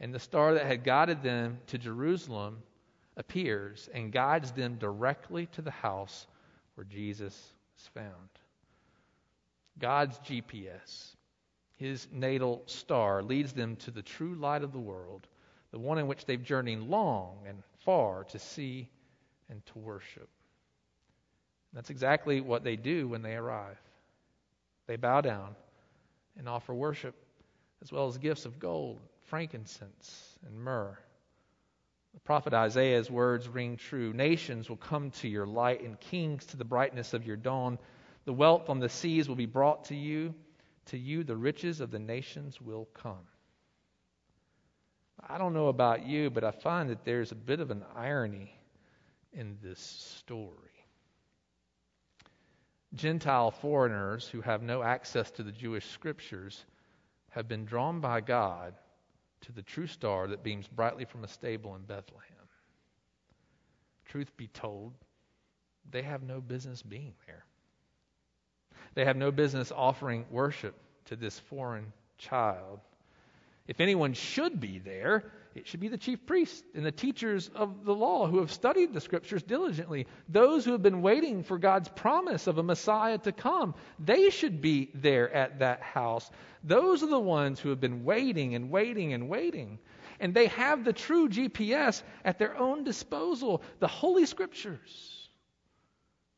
and 0.00 0.12
the 0.12 0.18
star 0.18 0.54
that 0.54 0.66
had 0.66 0.82
guided 0.82 1.22
them 1.22 1.60
to 1.68 1.78
Jerusalem 1.78 2.64
appears 3.16 3.88
and 3.94 4.10
guides 4.10 4.50
them 4.50 4.74
directly 4.74 5.46
to 5.52 5.62
the 5.62 5.70
house 5.70 6.26
where 6.74 6.84
Jesus 6.84 7.36
is 7.78 7.86
found. 7.94 8.28
God's 9.78 10.18
GPS, 10.18 11.14
his 11.76 12.08
natal 12.10 12.64
star, 12.66 13.22
leads 13.22 13.52
them 13.52 13.76
to 13.76 13.92
the 13.92 14.02
true 14.02 14.34
light 14.34 14.64
of 14.64 14.72
the 14.72 14.80
world, 14.80 15.28
the 15.70 15.78
one 15.78 15.98
in 15.98 16.06
which 16.06 16.24
they've 16.24 16.42
journeyed 16.42 16.80
long 16.80 17.38
and 17.46 17.62
far 17.84 18.24
to 18.24 18.38
see 18.38 18.88
and 19.50 19.64
to 19.66 19.78
worship. 19.78 20.28
That's 21.72 21.90
exactly 21.90 22.40
what 22.40 22.64
they 22.64 22.76
do 22.76 23.08
when 23.08 23.22
they 23.22 23.34
arrive. 23.34 23.78
They 24.86 24.96
bow 24.96 25.20
down 25.20 25.54
and 26.38 26.48
offer 26.48 26.74
worship, 26.74 27.14
as 27.82 27.92
well 27.92 28.06
as 28.06 28.16
gifts 28.16 28.46
of 28.46 28.58
gold, 28.58 29.00
frankincense, 29.24 30.38
and 30.46 30.58
myrrh. 30.58 30.98
The 32.14 32.20
prophet 32.20 32.54
Isaiah's 32.54 33.10
words 33.10 33.48
ring 33.48 33.76
true. 33.76 34.12
Nations 34.12 34.68
will 34.68 34.78
come 34.78 35.10
to 35.12 35.28
your 35.28 35.46
light, 35.46 35.82
and 35.82 36.00
kings 36.00 36.46
to 36.46 36.56
the 36.56 36.64
brightness 36.64 37.12
of 37.12 37.26
your 37.26 37.36
dawn. 37.36 37.78
The 38.24 38.32
wealth 38.32 38.70
on 38.70 38.80
the 38.80 38.88
seas 38.88 39.28
will 39.28 39.36
be 39.36 39.46
brought 39.46 39.84
to 39.86 39.94
you. 39.94 40.34
To 40.86 40.98
you, 40.98 41.22
the 41.22 41.36
riches 41.36 41.80
of 41.80 41.90
the 41.90 41.98
nations 41.98 42.60
will 42.60 42.88
come. 42.94 43.26
I 45.26 45.38
don't 45.38 45.54
know 45.54 45.68
about 45.68 46.06
you, 46.06 46.30
but 46.30 46.44
I 46.44 46.50
find 46.50 46.90
that 46.90 47.04
there's 47.04 47.32
a 47.32 47.36
bit 47.36 47.60
of 47.60 47.70
an 47.70 47.84
irony 47.94 48.52
in 49.32 49.58
this 49.62 49.80
story. 49.80 50.54
Gentile 52.94 53.50
foreigners 53.50 54.26
who 54.28 54.40
have 54.40 54.62
no 54.62 54.82
access 54.82 55.30
to 55.32 55.42
the 55.42 55.52
Jewish 55.52 55.86
scriptures 55.86 56.64
have 57.30 57.48
been 57.48 57.64
drawn 57.64 58.00
by 58.00 58.20
God 58.20 58.74
to 59.42 59.52
the 59.52 59.62
true 59.62 59.86
star 59.86 60.26
that 60.28 60.42
beams 60.42 60.66
brightly 60.66 61.04
from 61.04 61.24
a 61.24 61.28
stable 61.28 61.74
in 61.74 61.82
Bethlehem. 61.82 62.24
Truth 64.06 64.36
be 64.36 64.48
told, 64.48 64.94
they 65.90 66.02
have 66.02 66.22
no 66.22 66.40
business 66.40 66.82
being 66.82 67.14
there. 67.26 67.44
They 68.94 69.04
have 69.04 69.16
no 69.16 69.30
business 69.30 69.70
offering 69.70 70.24
worship 70.30 70.74
to 71.06 71.16
this 71.16 71.38
foreign 71.38 71.92
child. 72.16 72.80
If 73.68 73.80
anyone 73.80 74.14
should 74.14 74.60
be 74.60 74.78
there, 74.78 75.30
it 75.54 75.66
should 75.66 75.80
be 75.80 75.88
the 75.88 75.98
chief 75.98 76.24
priests 76.24 76.62
and 76.74 76.86
the 76.86 76.90
teachers 76.90 77.50
of 77.54 77.84
the 77.84 77.94
law 77.94 78.26
who 78.26 78.38
have 78.38 78.50
studied 78.50 78.94
the 78.94 79.00
scriptures 79.00 79.42
diligently. 79.42 80.06
Those 80.26 80.64
who 80.64 80.72
have 80.72 80.82
been 80.82 81.02
waiting 81.02 81.42
for 81.42 81.58
God's 81.58 81.88
promise 81.90 82.46
of 82.46 82.56
a 82.56 82.62
Messiah 82.62 83.18
to 83.18 83.32
come, 83.32 83.74
they 83.98 84.30
should 84.30 84.62
be 84.62 84.90
there 84.94 85.30
at 85.30 85.58
that 85.58 85.82
house. 85.82 86.30
Those 86.64 87.02
are 87.02 87.08
the 87.08 87.20
ones 87.20 87.60
who 87.60 87.68
have 87.68 87.80
been 87.80 88.04
waiting 88.04 88.54
and 88.54 88.70
waiting 88.70 89.12
and 89.12 89.28
waiting. 89.28 89.78
And 90.18 90.32
they 90.32 90.46
have 90.46 90.82
the 90.82 90.94
true 90.94 91.28
GPS 91.28 92.02
at 92.24 92.38
their 92.38 92.56
own 92.56 92.84
disposal 92.84 93.62
the 93.80 93.86
Holy 93.86 94.24
Scriptures 94.24 95.28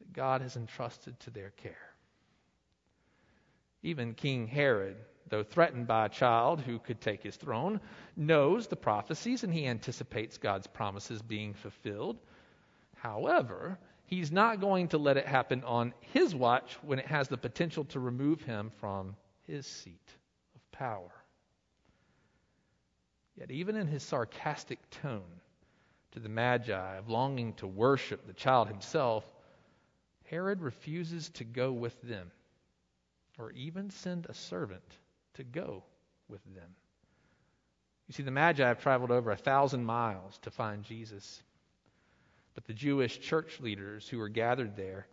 that 0.01 0.13
God 0.13 0.43
has 0.43 0.57
entrusted 0.57 1.19
to 1.21 1.31
their 1.31 1.51
care. 1.51 1.90
Even 3.83 4.15
King 4.15 4.47
Herod 4.47 4.97
though 5.31 5.43
threatened 5.43 5.87
by 5.87 6.07
a 6.07 6.11
child 6.11 6.61
who 6.61 6.79
could 6.79 7.01
take 7.01 7.23
his 7.23 7.37
throne, 7.37 7.81
knows 8.17 8.67
the 8.67 8.77
prophecies 8.77 9.43
and 9.45 9.55
he 9.55 9.67
anticipates 9.67 10.37
God's 10.37 10.67
promises 10.67 11.23
being 11.23 11.55
fulfilled. 11.55 12.19
However, 12.97 13.79
he's 14.05 14.31
not 14.31 14.61
going 14.61 14.89
to 14.89 14.99
let 14.99 15.17
it 15.17 15.27
happen 15.27 15.65
on 15.65 15.95
his 16.01 16.35
watch 16.35 16.75
when 16.83 16.99
it 16.99 17.07
has 17.07 17.29
the 17.29 17.39
potential 17.39 17.85
to 17.87 18.01
remove 18.01 18.43
him 18.43 18.71
from 18.81 19.17
his 19.47 19.67
seat 19.67 20.15
of 20.55 20.73
power. 20.73 21.13
Yet, 23.37 23.51
even 23.51 23.77
in 23.77 23.87
his 23.87 24.03
sarcastic 24.03 24.79
tone 24.91 25.41
to 26.11 26.19
the 26.21 26.29
Magi 26.29 26.97
of 26.97 27.09
longing 27.09 27.55
to 27.55 27.67
worship 27.67 28.27
the 28.27 28.33
child 28.35 28.69
himself, 28.69 29.25
Herod 30.25 30.61
refuses 30.61 31.31
to 31.31 31.45
go 31.45 31.73
with 31.73 32.01
them 32.03 32.33
or 33.41 33.51
even 33.53 33.91
send 33.91 34.27
a 34.27 34.35
servant 34.35 34.99
to 35.35 35.43
go 35.43 35.83
with 36.29 36.45
them. 36.55 36.77
You 38.07 38.13
see, 38.13 38.23
the 38.23 38.31
Magi 38.31 38.67
have 38.67 38.83
traveled 38.83 39.11
over 39.11 39.31
a 39.31 39.37
thousand 39.37 39.85
miles 39.85 40.39
to 40.43 40.51
find 40.51 40.83
Jesus. 40.83 41.43
But 42.55 42.65
the 42.65 42.75
Jewish 42.75 43.21
church 43.21 43.61
leaders 43.61 44.09
who 44.09 44.19
were 44.19 44.29
gathered 44.29 44.77
there, 44.77 45.07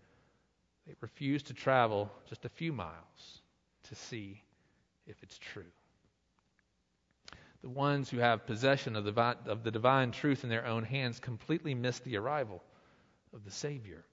they 0.86 0.96
refused 1.00 1.48
to 1.48 1.54
travel 1.54 2.12
just 2.28 2.44
a 2.44 2.50
few 2.50 2.74
miles 2.74 3.42
to 3.84 3.96
see 3.96 4.42
if 5.06 5.16
it's 5.24 5.38
true. 5.38 5.64
The 7.62 7.70
ones 7.70 8.10
who 8.10 8.18
have 8.18 8.46
possession 8.46 8.96
of 8.96 9.06
the, 9.06 9.38
of 9.46 9.64
the 9.64 9.72
divine 9.72 10.12
truth 10.12 10.44
in 10.44 10.50
their 10.50 10.66
own 10.66 10.84
hands 10.84 11.20
completely 11.20 11.76
miss 11.76 12.00
the 12.00 12.18
arrival 12.18 12.64
of 13.34 13.46
the 13.46 13.52
Savior 13.52 14.04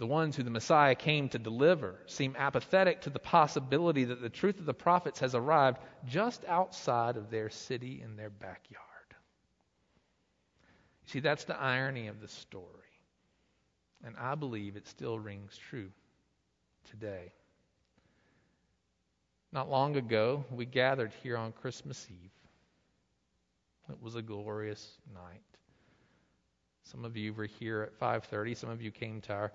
the 0.00 0.06
ones 0.06 0.34
who 0.34 0.42
the 0.42 0.50
Messiah 0.50 0.94
came 0.94 1.28
to 1.28 1.38
deliver, 1.38 1.94
seem 2.06 2.34
apathetic 2.38 3.02
to 3.02 3.10
the 3.10 3.18
possibility 3.18 4.04
that 4.04 4.22
the 4.22 4.30
truth 4.30 4.58
of 4.58 4.64
the 4.64 4.72
prophets 4.72 5.20
has 5.20 5.34
arrived 5.34 5.76
just 6.06 6.42
outside 6.46 7.18
of 7.18 7.30
their 7.30 7.50
city 7.50 8.00
in 8.02 8.16
their 8.16 8.30
backyard. 8.30 8.80
You 11.04 11.12
see, 11.12 11.20
that's 11.20 11.44
the 11.44 11.60
irony 11.60 12.06
of 12.06 12.18
the 12.22 12.28
story. 12.28 12.64
And 14.02 14.16
I 14.18 14.36
believe 14.36 14.76
it 14.76 14.86
still 14.86 15.18
rings 15.18 15.54
true 15.68 15.90
today. 16.90 17.34
Not 19.52 19.68
long 19.68 19.96
ago, 19.96 20.46
we 20.50 20.64
gathered 20.64 21.12
here 21.22 21.36
on 21.36 21.52
Christmas 21.52 22.08
Eve. 22.10 22.30
It 23.90 24.00
was 24.00 24.14
a 24.14 24.22
glorious 24.22 24.96
night. 25.12 25.42
Some 26.84 27.04
of 27.04 27.18
you 27.18 27.34
were 27.34 27.44
here 27.44 27.82
at 27.82 27.92
5:30. 27.98 28.54
Some 28.54 28.70
of 28.70 28.80
you 28.80 28.90
came 28.90 29.20
to 29.22 29.34
our 29.34 29.52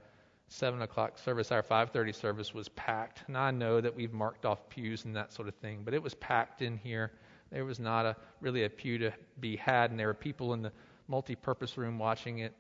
7 0.48 0.82
o'clock 0.82 1.18
service, 1.18 1.52
our 1.52 1.64
5.30 1.64 2.14
service 2.14 2.54
was 2.54 2.70
packed. 2.70 3.28
Now 3.28 3.42
I 3.42 3.52
know 3.52 3.82
that 3.82 3.96
we've 3.96 4.14
marked 4.14 4.46
off 4.46 4.70
pews 4.70 5.06
and 5.06 5.16
that 5.16 5.34
sort 5.34 5.48
of 5.48 5.56
thing, 5.56 5.82
but 5.84 5.94
it 5.94 6.02
was 6.02 6.14
packed 6.16 6.62
in 6.62 6.78
here. 6.78 7.12
There 7.52 7.66
was 7.66 7.80
not 7.80 8.06
a 8.06 8.16
really 8.42 8.64
a 8.66 8.70
pew 8.70 8.98
to 9.00 9.12
be 9.40 9.56
had, 9.56 9.92
and 9.92 10.00
there 10.00 10.08
were 10.08 10.14
people 10.14 10.54
in 10.54 10.62
the 10.62 10.72
multi-purpose 11.08 11.78
room 11.78 12.00
watching 12.00 12.40
it 12.40 12.54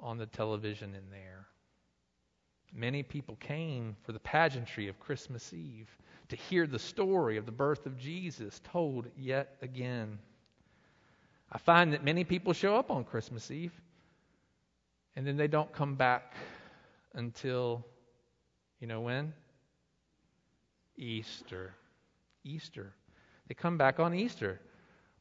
on 0.00 0.18
the 0.18 0.26
television 0.26 0.94
in 0.94 1.08
there. 1.10 1.46
Many 2.74 3.02
people 3.02 3.36
came 3.36 3.96
for 4.02 4.12
the 4.12 4.18
pageantry 4.20 4.88
of 4.88 5.00
Christmas 5.00 5.52
Eve 5.52 5.88
to 6.28 6.36
hear 6.36 6.66
the 6.66 6.78
story 6.78 7.36
of 7.36 7.46
the 7.46 7.52
birth 7.52 7.86
of 7.86 7.96
Jesus 7.98 8.60
told 8.64 9.06
yet 9.16 9.56
again. 9.62 10.18
I 11.52 11.58
find 11.58 11.92
that 11.92 12.04
many 12.04 12.24
people 12.24 12.52
show 12.52 12.76
up 12.76 12.90
on 12.90 13.04
Christmas 13.04 13.50
Eve 13.50 13.72
and 15.14 15.26
then 15.26 15.36
they 15.36 15.48
don't 15.48 15.72
come 15.72 15.94
back 15.94 16.34
until, 17.16 17.84
you 18.78 18.86
know 18.86 19.00
when? 19.00 19.32
Easter. 20.96 21.74
Easter. 22.44 22.92
They 23.48 23.54
come 23.54 23.78
back 23.78 23.98
on 23.98 24.14
Easter, 24.14 24.60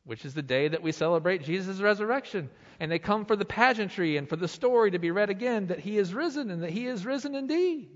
which 0.04 0.26
is 0.26 0.34
the 0.34 0.42
day 0.42 0.68
that 0.68 0.84
we 0.84 0.92
celebrate 0.92 1.44
Jesus' 1.44 1.80
resurrection. 1.80 2.50
And 2.80 2.92
they 2.92 3.00
come 3.00 3.26
for 3.26 3.36
the 3.36 3.46
pageantry 3.46 4.18
and 4.18 4.30
for 4.30 4.36
the 4.36 4.48
story 4.48 4.92
to 4.92 5.00
be 5.00 5.12
read 5.12 5.30
again 5.30 5.68
that 5.68 5.80
he 5.80 5.98
is 5.98 6.14
risen 6.14 6.52
and 6.52 6.62
that 6.62 6.72
he 6.72 6.86
is 6.86 7.06
risen 7.06 7.34
indeed. 7.34 7.90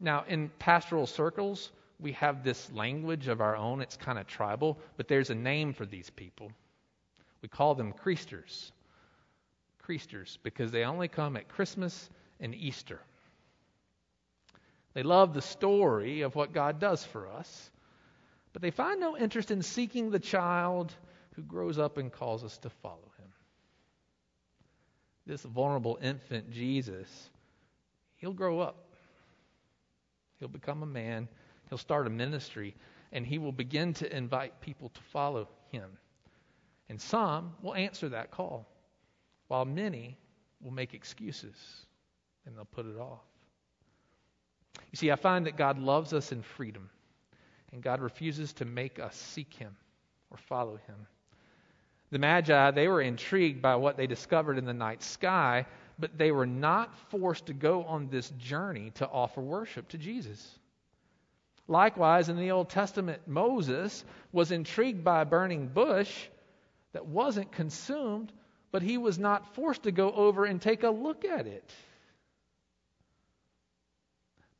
Now, 0.00 0.24
in 0.26 0.50
pastoral 0.58 1.06
circles, 1.06 1.70
we 2.00 2.12
have 2.12 2.42
this 2.42 2.70
language 2.72 3.28
of 3.28 3.40
our 3.40 3.54
own. 3.54 3.80
It's 3.80 3.96
kind 3.96 4.18
of 4.18 4.26
tribal, 4.26 4.78
but 4.96 5.08
there's 5.08 5.30
a 5.30 5.34
name 5.34 5.74
for 5.74 5.86
these 5.86 6.10
people. 6.10 6.50
We 7.42 7.48
call 7.48 7.74
them 7.74 7.92
creasters. 7.92 8.72
Creasters, 9.86 10.38
because 10.42 10.70
they 10.70 10.84
only 10.84 11.08
come 11.08 11.36
at 11.36 11.48
Christmas 11.48 12.08
and 12.40 12.54
Easter. 12.54 13.00
They 14.94 15.02
love 15.02 15.34
the 15.34 15.42
story 15.42 16.22
of 16.22 16.34
what 16.34 16.52
God 16.52 16.80
does 16.80 17.04
for 17.04 17.28
us, 17.28 17.70
But 18.52 18.62
they 18.62 18.70
find 18.70 19.00
no 19.00 19.16
interest 19.16 19.50
in 19.50 19.62
seeking 19.62 20.10
the 20.10 20.18
child 20.18 20.92
who 21.36 21.42
grows 21.42 21.78
up 21.78 21.98
and 21.98 22.12
calls 22.12 22.44
us 22.44 22.58
to 22.58 22.70
follow 22.70 23.12
him. 23.18 23.28
This 25.26 25.42
vulnerable 25.42 25.98
infant, 26.02 26.50
Jesus, 26.50 27.30
he'll 28.16 28.32
grow 28.32 28.60
up. 28.60 28.76
He'll 30.38 30.48
become 30.48 30.82
a 30.82 30.86
man. 30.86 31.28
He'll 31.68 31.78
start 31.78 32.06
a 32.06 32.10
ministry, 32.10 32.74
and 33.12 33.24
he 33.24 33.38
will 33.38 33.52
begin 33.52 33.94
to 33.94 34.16
invite 34.16 34.60
people 34.60 34.88
to 34.88 35.00
follow 35.12 35.48
him. 35.70 35.90
And 36.88 37.00
some 37.00 37.54
will 37.62 37.74
answer 37.74 38.08
that 38.08 38.32
call, 38.32 38.66
while 39.46 39.64
many 39.64 40.16
will 40.60 40.72
make 40.72 40.94
excuses 40.94 41.54
and 42.50 42.58
they'll 42.58 42.64
put 42.64 42.86
it 42.86 42.98
off. 42.98 43.20
You 44.90 44.96
see, 44.96 45.10
I 45.12 45.16
find 45.16 45.46
that 45.46 45.56
God 45.56 45.78
loves 45.78 46.12
us 46.12 46.32
in 46.32 46.42
freedom, 46.42 46.90
and 47.72 47.80
God 47.80 48.00
refuses 48.00 48.52
to 48.54 48.64
make 48.64 48.98
us 48.98 49.14
seek 49.14 49.54
Him 49.54 49.76
or 50.30 50.36
follow 50.36 50.80
Him. 50.86 50.96
The 52.10 52.18
Magi, 52.18 52.72
they 52.72 52.88
were 52.88 53.00
intrigued 53.00 53.62
by 53.62 53.76
what 53.76 53.96
they 53.96 54.08
discovered 54.08 54.58
in 54.58 54.64
the 54.64 54.74
night 54.74 55.02
sky, 55.04 55.66
but 55.96 56.18
they 56.18 56.32
were 56.32 56.46
not 56.46 56.92
forced 57.10 57.46
to 57.46 57.52
go 57.52 57.84
on 57.84 58.08
this 58.08 58.30
journey 58.30 58.90
to 58.96 59.08
offer 59.08 59.40
worship 59.40 59.88
to 59.90 59.98
Jesus. 59.98 60.58
Likewise, 61.68 62.28
in 62.28 62.36
the 62.36 62.50
Old 62.50 62.68
Testament, 62.68 63.28
Moses 63.28 64.04
was 64.32 64.50
intrigued 64.50 65.04
by 65.04 65.20
a 65.20 65.26
burning 65.26 65.68
bush 65.68 66.26
that 66.94 67.06
wasn't 67.06 67.52
consumed, 67.52 68.32
but 68.72 68.82
he 68.82 68.98
was 68.98 69.20
not 69.20 69.54
forced 69.54 69.84
to 69.84 69.92
go 69.92 70.10
over 70.10 70.46
and 70.46 70.60
take 70.60 70.82
a 70.82 70.90
look 70.90 71.24
at 71.24 71.46
it. 71.46 71.72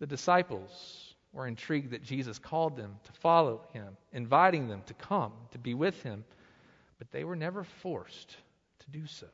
The 0.01 0.07
disciples 0.07 1.15
were 1.33 1.47
intrigued 1.47 1.93
that 1.93 2.03
Jesus 2.03 2.39
called 2.39 2.77
them 2.77 2.97
to 3.05 3.13
follow 3.13 3.63
him, 3.73 3.97
inviting 4.13 4.67
them 4.67 4.83
to 4.87 4.95
come, 4.95 5.33
to 5.53 5.59
be 5.59 5.75
with 5.75 6.03
him, 6.03 6.25
but 6.99 7.11
they 7.13 7.23
were 7.23 7.37
never 7.37 7.63
forced 7.65 8.37
to 8.81 8.91
do 8.91 9.07
so. 9.07 9.29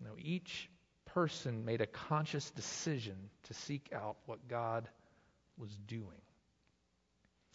No, 0.00 0.10
each 0.18 0.68
person 1.06 1.64
made 1.64 1.80
a 1.80 1.86
conscious 1.86 2.50
decision 2.50 3.16
to 3.44 3.54
seek 3.54 3.90
out 3.94 4.16
what 4.26 4.46
God 4.48 4.88
was 5.58 5.76
doing. 5.86 6.20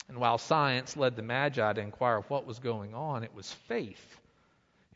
And 0.10 0.18
while 0.18 0.38
science 0.38 0.96
led 0.96 1.16
the 1.16 1.22
Magi 1.22 1.74
to 1.74 1.82
inquire 1.82 2.22
what 2.28 2.46
was 2.46 2.60
going 2.60 2.94
on, 2.94 3.24
it 3.24 3.34
was 3.34 3.52
faith. 3.52 4.20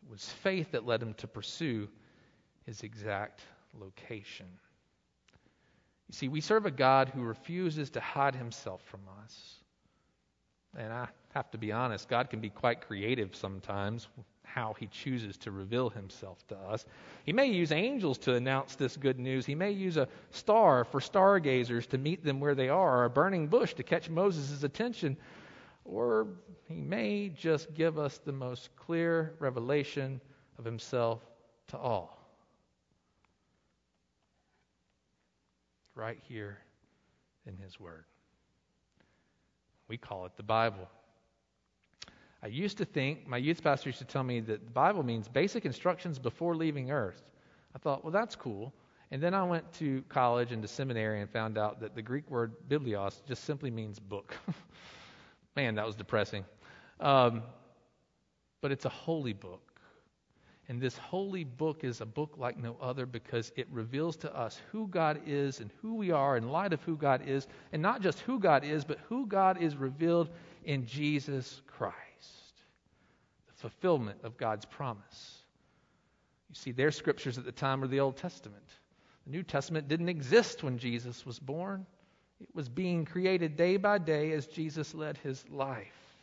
It 0.04 0.10
was 0.10 0.28
faith 0.28 0.72
that 0.72 0.86
led 0.86 1.02
him 1.02 1.14
to 1.16 1.28
pursue 1.28 1.90
his 2.66 2.84
exact 2.84 3.42
location. 3.80 4.48
You 6.12 6.16
see, 6.16 6.28
we 6.28 6.42
serve 6.42 6.66
a 6.66 6.72
God 6.72 7.08
who 7.08 7.22
refuses 7.22 7.90
to 7.92 8.02
hide 8.02 8.36
himself 8.36 8.82
from 8.84 9.00
us. 9.24 9.56
And 10.78 10.92
I 10.92 11.08
have 11.34 11.50
to 11.52 11.58
be 11.58 11.72
honest, 11.72 12.10
God 12.10 12.30
can 12.30 12.42
be 12.42 12.50
quite 12.50 12.82
creative 12.82 13.34
sometimes 13.34 14.10
how 14.44 14.76
he 14.78 14.88
chooses 14.88 15.38
to 15.38 15.52
reveal 15.52 15.90
himself 15.90 16.46
to 16.50 16.58
us. 16.58 16.86
He 17.24 17.32
may 17.32 17.46
use 17.46 17.72
angels 17.72 18.18
to 18.20 18.34
announce 18.34 18.76
this 18.76 18.98
good 18.98 19.20
news. 19.20 19.46
He 19.46 19.56
may 19.56 19.72
use 19.72 19.96
a 19.96 20.10
star 20.32 20.84
for 20.84 21.00
stargazers 21.00 21.88
to 21.88 21.98
meet 21.98 22.26
them 22.26 22.42
where 22.42 22.56
they 22.56 22.68
are, 22.68 22.98
or 22.98 23.06
a 23.06 23.10
burning 23.10 23.48
bush 23.48 23.74
to 23.76 23.84
catch 23.84 24.10
Moses' 24.10 24.64
attention. 24.64 25.16
Or 25.86 26.28
he 26.68 26.82
may 26.82 27.30
just 27.30 27.74
give 27.74 27.98
us 27.98 28.18
the 28.18 28.34
most 28.34 28.76
clear 28.76 29.36
revelation 29.40 30.20
of 30.60 30.66
himself 30.66 31.22
to 31.68 31.78
all. 31.78 32.21
Right 35.96 36.18
here 36.28 36.58
in 37.46 37.58
His 37.58 37.80
Word. 37.80 38.06
We 39.88 39.98
call 39.98 40.26
it 40.26 40.32
the 40.38 40.44
Bible. 40.44 40.88
I 42.44 42.48
used 42.48 42.78
to 42.80 42.86
think, 42.86 43.28
my 43.28 43.38
youth 43.38 43.62
pastor 43.62 43.90
used 43.90 44.00
to 44.00 44.06
tell 44.06 44.24
me 44.24 44.40
that 44.40 44.66
the 44.66 44.72
Bible 44.72 45.04
means 45.04 45.28
basic 45.28 45.66
instructions 45.66 46.18
before 46.18 46.56
leaving 46.56 46.90
earth. 46.90 47.22
I 47.76 47.80
thought, 47.80 48.04
well, 48.04 48.12
that's 48.12 48.36
cool. 48.36 48.74
And 49.12 49.22
then 49.22 49.34
I 49.34 49.44
went 49.44 49.72
to 49.74 50.04
college 50.10 50.52
and 50.52 50.62
to 50.62 50.68
seminary 50.68 51.22
and 51.22 51.30
found 51.30 51.58
out 51.58 51.82
that 51.82 51.96
the 51.96 52.02
Greek 52.02 52.30
word 52.32 52.54
biblios 52.70 53.22
just 53.28 53.44
simply 53.44 53.70
means 53.70 54.00
book. 54.00 54.36
Man, 55.56 55.76
that 55.76 55.86
was 55.86 55.96
depressing. 55.96 56.46
Um, 57.00 57.44
but 58.62 58.72
it's 58.72 58.86
a 58.86 58.90
holy 58.90 59.34
book. 59.34 59.71
And 60.72 60.80
this 60.80 60.98
holy 60.98 61.44
book 61.44 61.84
is 61.84 62.00
a 62.00 62.06
book 62.06 62.36
like 62.38 62.58
no 62.58 62.78
other 62.82 63.06
because 63.06 63.52
it 63.58 63.68
reveals 63.70 64.16
to 64.16 64.34
us 64.34 64.62
who 64.72 64.88
God 64.88 65.20
is 65.26 65.60
and 65.60 65.70
who 65.82 65.96
we 65.96 66.12
are 66.12 66.38
in 66.38 66.48
light 66.48 66.72
of 66.72 66.82
who 66.84 66.96
God 66.96 67.28
is. 67.28 67.46
And 67.74 67.82
not 67.82 68.02
just 68.02 68.22
who 68.22 68.40
God 68.40 68.64
is, 68.64 68.86
but 68.86 68.98
who 69.10 69.26
God 69.26 69.62
is 69.62 69.76
revealed 69.76 70.30
in 70.64 70.86
Jesus 70.86 71.62
Christ. 71.68 72.64
The 73.48 73.54
fulfillment 73.54 74.20
of 74.24 74.38
God's 74.38 74.64
promise. 74.64 75.42
You 76.48 76.56
see, 76.56 76.72
their 76.72 76.92
scriptures 76.92 77.38
at 77.38 77.44
the 77.44 77.52
time 77.52 77.82
were 77.82 77.90
the 77.90 78.00
Old 78.00 78.16
Testament. 78.16 78.64
The 79.26 79.32
New 79.32 79.44
Testament 79.44 79.90
didn't 79.90 80.08
exist 80.08 80.64
when 80.64 80.78
Jesus 80.78 81.26
was 81.26 81.38
born, 81.38 81.86
it 82.40 82.48
was 82.54 82.70
being 82.70 83.04
created 83.04 83.58
day 83.58 83.76
by 83.76 83.98
day 83.98 84.32
as 84.32 84.48
Jesus 84.48 84.94
led 84.94 85.18
his 85.18 85.44
life. 85.50 86.16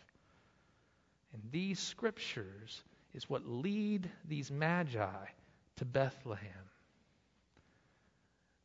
And 1.35 1.43
these 1.53 1.79
scriptures 1.79 2.83
is 3.15 3.29
what 3.29 3.47
lead 3.47 4.09
these 4.27 4.51
magi 4.51 5.27
to 5.77 5.85
Bethlehem. 5.85 6.69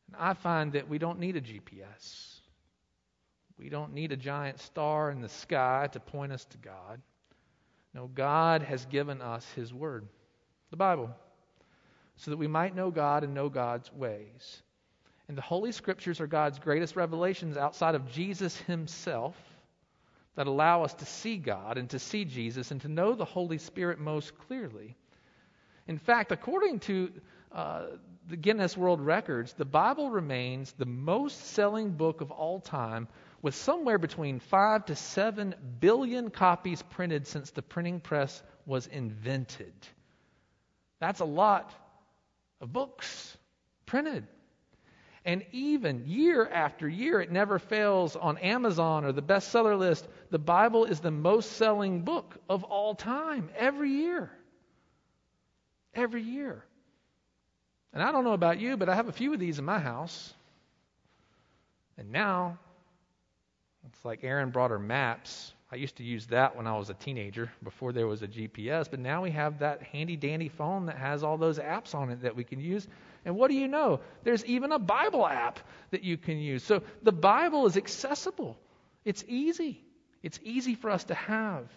And 0.07 0.15
I 0.17 0.33
find 0.33 0.73
that 0.73 0.89
we 0.89 0.97
don't 0.97 1.19
need 1.19 1.35
a 1.35 1.41
GPS. 1.41 2.39
We 3.57 3.69
don't 3.69 3.93
need 3.93 4.11
a 4.11 4.17
giant 4.17 4.59
star 4.59 5.11
in 5.11 5.21
the 5.21 5.29
sky 5.29 5.89
to 5.93 5.99
point 5.99 6.31
us 6.31 6.45
to 6.45 6.57
God. 6.57 7.01
No, 7.93 8.07
God 8.07 8.63
has 8.63 8.85
given 8.87 9.21
us 9.21 9.47
His 9.55 9.73
Word, 9.73 10.07
the 10.71 10.77
Bible, 10.77 11.09
so 12.17 12.31
that 12.31 12.37
we 12.37 12.47
might 12.47 12.75
know 12.75 12.91
God 12.91 13.23
and 13.23 13.33
know 13.33 13.49
God's 13.49 13.91
ways. 13.93 14.63
And 15.27 15.37
the 15.37 15.41
Holy 15.41 15.71
Scriptures 15.71 16.19
are 16.19 16.27
God's 16.27 16.59
greatest 16.59 16.95
revelations 16.95 17.55
outside 17.55 17.95
of 17.95 18.11
Jesus 18.11 18.57
Himself 18.57 19.35
that 20.35 20.47
allow 20.47 20.83
us 20.83 20.93
to 20.95 21.05
see 21.05 21.37
God 21.37 21.77
and 21.77 21.89
to 21.91 21.99
see 21.99 22.25
Jesus 22.25 22.71
and 22.71 22.81
to 22.81 22.87
know 22.87 23.13
the 23.13 23.25
Holy 23.25 23.57
Spirit 23.57 23.99
most 23.99 24.37
clearly. 24.47 24.95
In 25.87 25.97
fact, 25.97 26.31
according 26.31 26.79
to 26.81 27.11
uh, 27.51 27.83
the 28.27 28.37
Guinness 28.37 28.75
World 28.77 29.01
Records, 29.01 29.53
the 29.53 29.65
Bible 29.65 30.09
remains 30.09 30.71
the 30.73 30.85
most 30.85 31.47
selling 31.47 31.91
book 31.91 32.21
of 32.21 32.31
all 32.31 32.59
time, 32.59 33.07
with 33.41 33.53
somewhere 33.53 33.97
between 33.97 34.39
5 34.39 34.85
to 34.85 34.95
7 34.95 35.53
billion 35.79 36.29
copies 36.29 36.81
printed 36.81 37.27
since 37.27 37.51
the 37.51 37.61
printing 37.61 37.99
press 37.99 38.41
was 38.65 38.87
invented. 38.87 39.73
That's 40.99 41.19
a 41.19 41.25
lot 41.25 41.73
of 42.61 42.71
books 42.71 43.37
printed. 43.85 44.25
And 45.25 45.45
even 45.53 46.03
year 46.05 46.47
after 46.47 46.87
year, 46.87 47.21
it 47.21 47.31
never 47.31 47.57
fails 47.57 48.15
on 48.15 48.37
Amazon 48.39 49.05
or 49.05 49.13
the 49.13 49.21
bestseller 49.21 49.77
list. 49.77 50.07
The 50.31 50.39
Bible 50.39 50.83
is 50.83 50.99
the 50.99 51.11
most 51.11 51.53
selling 51.53 52.01
book 52.01 52.35
of 52.49 52.63
all 52.65 52.93
time, 52.93 53.49
every 53.55 53.89
year. 53.89 54.29
Every 55.93 56.21
year. 56.21 56.65
And 57.93 58.03
I 58.03 58.11
don't 58.11 58.25
know 58.25 58.33
about 58.33 58.59
you, 58.59 58.75
but 58.75 58.89
I 58.89 58.95
have 58.95 59.07
a 59.07 59.13
few 59.13 59.33
of 59.33 59.39
these 59.39 59.59
in 59.59 59.65
my 59.65 59.79
house. 59.79 60.33
And 61.97 62.11
now, 62.11 62.57
it's 63.87 64.03
like 64.03 64.23
Aaron 64.23 64.49
brought 64.49 64.71
her 64.71 64.79
maps. 64.79 65.53
I 65.71 65.75
used 65.77 65.95
to 65.97 66.03
use 66.03 66.27
that 66.27 66.55
when 66.55 66.67
I 66.67 66.77
was 66.77 66.89
a 66.89 66.95
teenager 66.95 67.49
before 67.63 67.93
there 67.93 68.07
was 68.07 68.23
a 68.23 68.27
GPS, 68.27 68.89
but 68.89 68.99
now 68.99 69.23
we 69.23 69.31
have 69.31 69.59
that 69.59 69.83
handy 69.83 70.17
dandy 70.17 70.49
phone 70.49 70.85
that 70.87 70.97
has 70.97 71.23
all 71.23 71.37
those 71.37 71.59
apps 71.59 71.95
on 71.95 72.09
it 72.09 72.21
that 72.23 72.35
we 72.35 72.43
can 72.43 72.59
use 72.59 72.87
and 73.25 73.35
what 73.35 73.49
do 73.49 73.55
you 73.55 73.67
know? 73.67 74.01
There's 74.23 74.45
even 74.45 74.71
a 74.71 74.79
Bible 74.79 75.25
app 75.25 75.59
that 75.91 76.03
you 76.03 76.17
can 76.17 76.37
use. 76.37 76.63
So 76.63 76.83
the 77.01 77.11
Bible 77.11 77.65
is 77.65 77.77
accessible, 77.77 78.57
it's 79.05 79.23
easy. 79.27 79.83
It's 80.23 80.39
easy 80.41 80.75
for 80.75 80.89
us 80.89 81.03
to 81.05 81.13
have. 81.13 81.67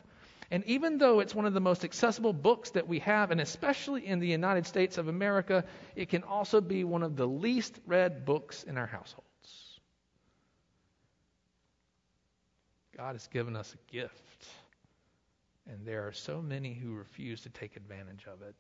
And 0.51 0.65
even 0.67 0.99
though 0.99 1.19
it's 1.19 1.35
one 1.35 1.45
of 1.47 1.55
the 1.55 1.61
most 1.61 1.85
accessible 1.85 2.33
books 2.33 2.71
that 2.71 2.87
we 2.87 3.01
have, 3.01 3.33
and 3.33 3.41
especially 3.41 4.07
in 4.07 4.21
the 4.21 4.29
United 4.29 4.67
States 4.67 4.97
of 4.97 5.09
America, 5.09 5.65
it 5.97 6.09
can 6.09 6.23
also 6.23 6.61
be 6.61 6.85
one 6.85 7.03
of 7.03 7.17
the 7.17 7.27
least 7.27 7.77
read 7.85 8.25
books 8.25 8.63
in 8.63 8.79
our 8.79 8.87
households. 8.87 9.27
God 12.97 13.17
has 13.17 13.27
given 13.27 13.57
us 13.57 13.75
a 13.75 13.93
gift, 13.93 14.47
and 15.69 15.85
there 15.85 16.07
are 16.07 16.13
so 16.13 16.41
many 16.41 16.73
who 16.73 16.95
refuse 16.95 17.41
to 17.43 17.51
take 17.51 17.77
advantage 17.77 18.25
of 18.33 18.41
it. 18.43 18.55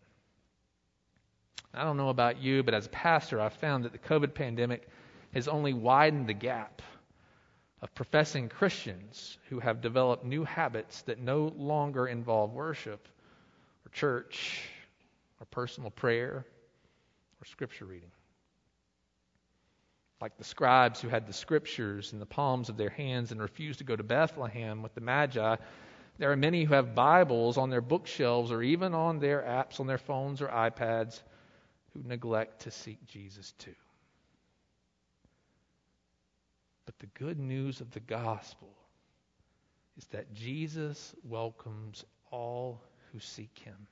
I 1.76 1.84
don't 1.84 1.98
know 1.98 2.08
about 2.08 2.40
you, 2.40 2.62
but 2.62 2.72
as 2.72 2.86
a 2.86 2.90
pastor, 2.90 3.38
I've 3.40 3.52
found 3.52 3.84
that 3.84 3.92
the 3.92 3.98
COVID 3.98 4.34
pandemic 4.34 4.88
has 5.34 5.46
only 5.46 5.74
widened 5.74 6.26
the 6.26 6.32
gap 6.34 6.80
of 7.82 7.94
professing 7.94 8.48
Christians 8.48 9.36
who 9.50 9.60
have 9.60 9.82
developed 9.82 10.24
new 10.24 10.44
habits 10.44 11.02
that 11.02 11.20
no 11.20 11.52
longer 11.56 12.06
involve 12.08 12.52
worship 12.54 13.06
or 13.84 13.90
church 13.90 14.62
or 15.38 15.46
personal 15.46 15.90
prayer 15.90 16.46
or 17.40 17.44
scripture 17.44 17.84
reading. 17.84 18.10
like 20.22 20.38
the 20.38 20.44
scribes 20.44 21.02
who 21.02 21.08
had 21.08 21.26
the 21.26 21.32
scriptures 21.32 22.14
in 22.14 22.18
the 22.18 22.24
palms 22.24 22.70
of 22.70 22.78
their 22.78 22.88
hands 22.88 23.32
and 23.32 23.40
refused 23.42 23.80
to 23.80 23.84
go 23.84 23.94
to 23.94 24.02
Bethlehem 24.02 24.82
with 24.82 24.94
the 24.94 25.00
Magi, 25.02 25.56
there 26.16 26.32
are 26.32 26.36
many 26.36 26.64
who 26.64 26.72
have 26.72 26.94
Bibles 26.94 27.58
on 27.58 27.68
their 27.68 27.82
bookshelves 27.82 28.50
or 28.50 28.62
even 28.62 28.94
on 28.94 29.18
their 29.18 29.42
apps 29.42 29.78
on 29.78 29.86
their 29.86 29.98
phones 29.98 30.40
or 30.40 30.48
iPads 30.48 31.20
who 31.96 32.08
neglect 32.08 32.62
to 32.62 32.70
seek 32.70 33.04
Jesus 33.06 33.52
too. 33.58 33.74
But 36.84 36.98
the 36.98 37.06
good 37.06 37.38
news 37.38 37.80
of 37.80 37.90
the 37.90 38.00
gospel 38.00 38.68
is 39.96 40.06
that 40.08 40.32
Jesus 40.32 41.14
welcomes 41.24 42.04
all 42.30 42.82
who 43.12 43.18
seek 43.18 43.58
him. 43.58 43.86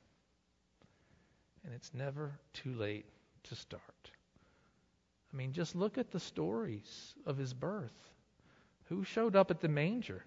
And 1.65 1.75
it's 1.75 1.93
never 1.95 2.33
too 2.53 2.75
late 2.75 3.07
to 3.45 3.55
start. 3.55 4.11
I 5.33 5.37
mean, 5.37 5.53
just 5.53 5.75
look 5.75 5.99
at 5.99 6.11
the 6.11 6.21
stories 6.21 7.15
of 7.27 7.37
his 7.37 7.53
birth. 7.55 8.11
Who 8.85 9.03
showed 9.03 9.35
up 9.35 9.51
at 9.51 9.61
the 9.61 9.69
manger? 9.69 10.25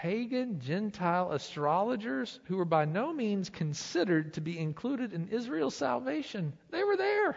Pagan, 0.00 0.60
Gentile 0.60 1.30
astrologers 1.32 2.40
who 2.44 2.56
were 2.56 2.64
by 2.64 2.86
no 2.86 3.12
means 3.12 3.50
considered 3.50 4.32
to 4.32 4.40
be 4.40 4.58
included 4.58 5.12
in 5.12 5.28
Israel's 5.28 5.74
salvation. 5.74 6.54
They 6.70 6.82
were 6.82 6.96
there, 6.96 7.36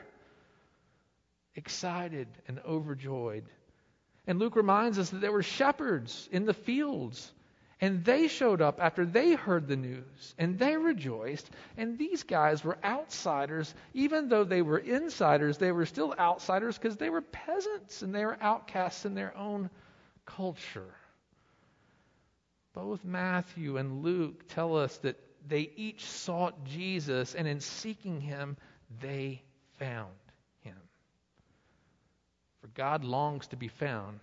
excited 1.56 2.30
and 2.47 2.62
overjoyed. 2.65 3.43
And 4.28 4.39
Luke 4.39 4.56
reminds 4.56 4.97
us 4.97 5.10
that 5.10 5.19
there 5.19 5.34
were 5.34 5.43
shepherds 5.43 6.30
in 6.32 6.45
the 6.45 6.54
fields 6.54 7.34
and 7.82 8.06
they 8.06 8.30
showed 8.30 8.62
up 8.62 8.80
after 8.80 9.06
they 9.06 9.34
heard 9.34 9.67
the 9.67 9.76
news 9.76 10.34
and 10.38 10.58
they 10.58 10.78
rejoiced. 10.78 11.49
And 11.76 11.97
these 11.97 12.23
guys 12.23 12.63
were 12.63 12.78
outsiders. 12.82 13.76
Even 13.93 14.30
though 14.30 14.45
they 14.45 14.62
were 14.62 14.78
insiders, 14.78 15.58
they 15.58 15.73
were 15.73 15.86
still 15.86 16.15
outsiders 16.17 16.78
because 16.78 16.95
they 16.95 17.10
were 17.10 17.19
peasants 17.19 18.04
and 18.04 18.15
they 18.15 18.23
were 18.23 18.38
outcasts 18.39 19.04
in 19.04 19.15
their 19.15 19.36
own 19.36 19.69
culture. 20.26 20.95
Both 22.73 23.05
Matthew 23.05 23.77
and 23.77 24.03
Luke 24.03 24.47
tell 24.49 24.77
us 24.77 24.97
that 24.99 25.19
they 25.47 25.69
each 25.75 26.05
sought 26.05 26.65
Jesus, 26.65 27.36
and 27.36 27.47
in 27.47 27.59
seeking 27.59 28.21
him, 28.21 28.57
they 29.01 29.43
found 29.77 30.13
him. 30.62 30.77
For 32.62 32.67
God 32.67 33.03
longs 33.03 33.47
to 33.47 33.55
be 33.55 33.67
found, 33.67 34.19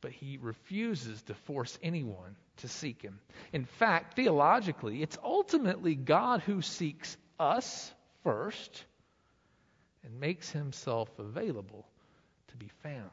but 0.00 0.12
he 0.12 0.38
refuses 0.40 1.22
to 1.22 1.34
force 1.34 1.78
anyone 1.82 2.36
to 2.58 2.68
seek 2.68 3.02
him. 3.02 3.20
In 3.52 3.66
fact, 3.66 4.16
theologically, 4.16 5.02
it's 5.02 5.18
ultimately 5.22 5.94
God 5.94 6.40
who 6.40 6.62
seeks 6.62 7.16
us 7.38 7.92
first 8.24 8.84
and 10.02 10.18
makes 10.18 10.50
himself 10.50 11.10
available 11.18 11.86
to 12.48 12.56
be 12.56 12.70
found. 12.82 13.10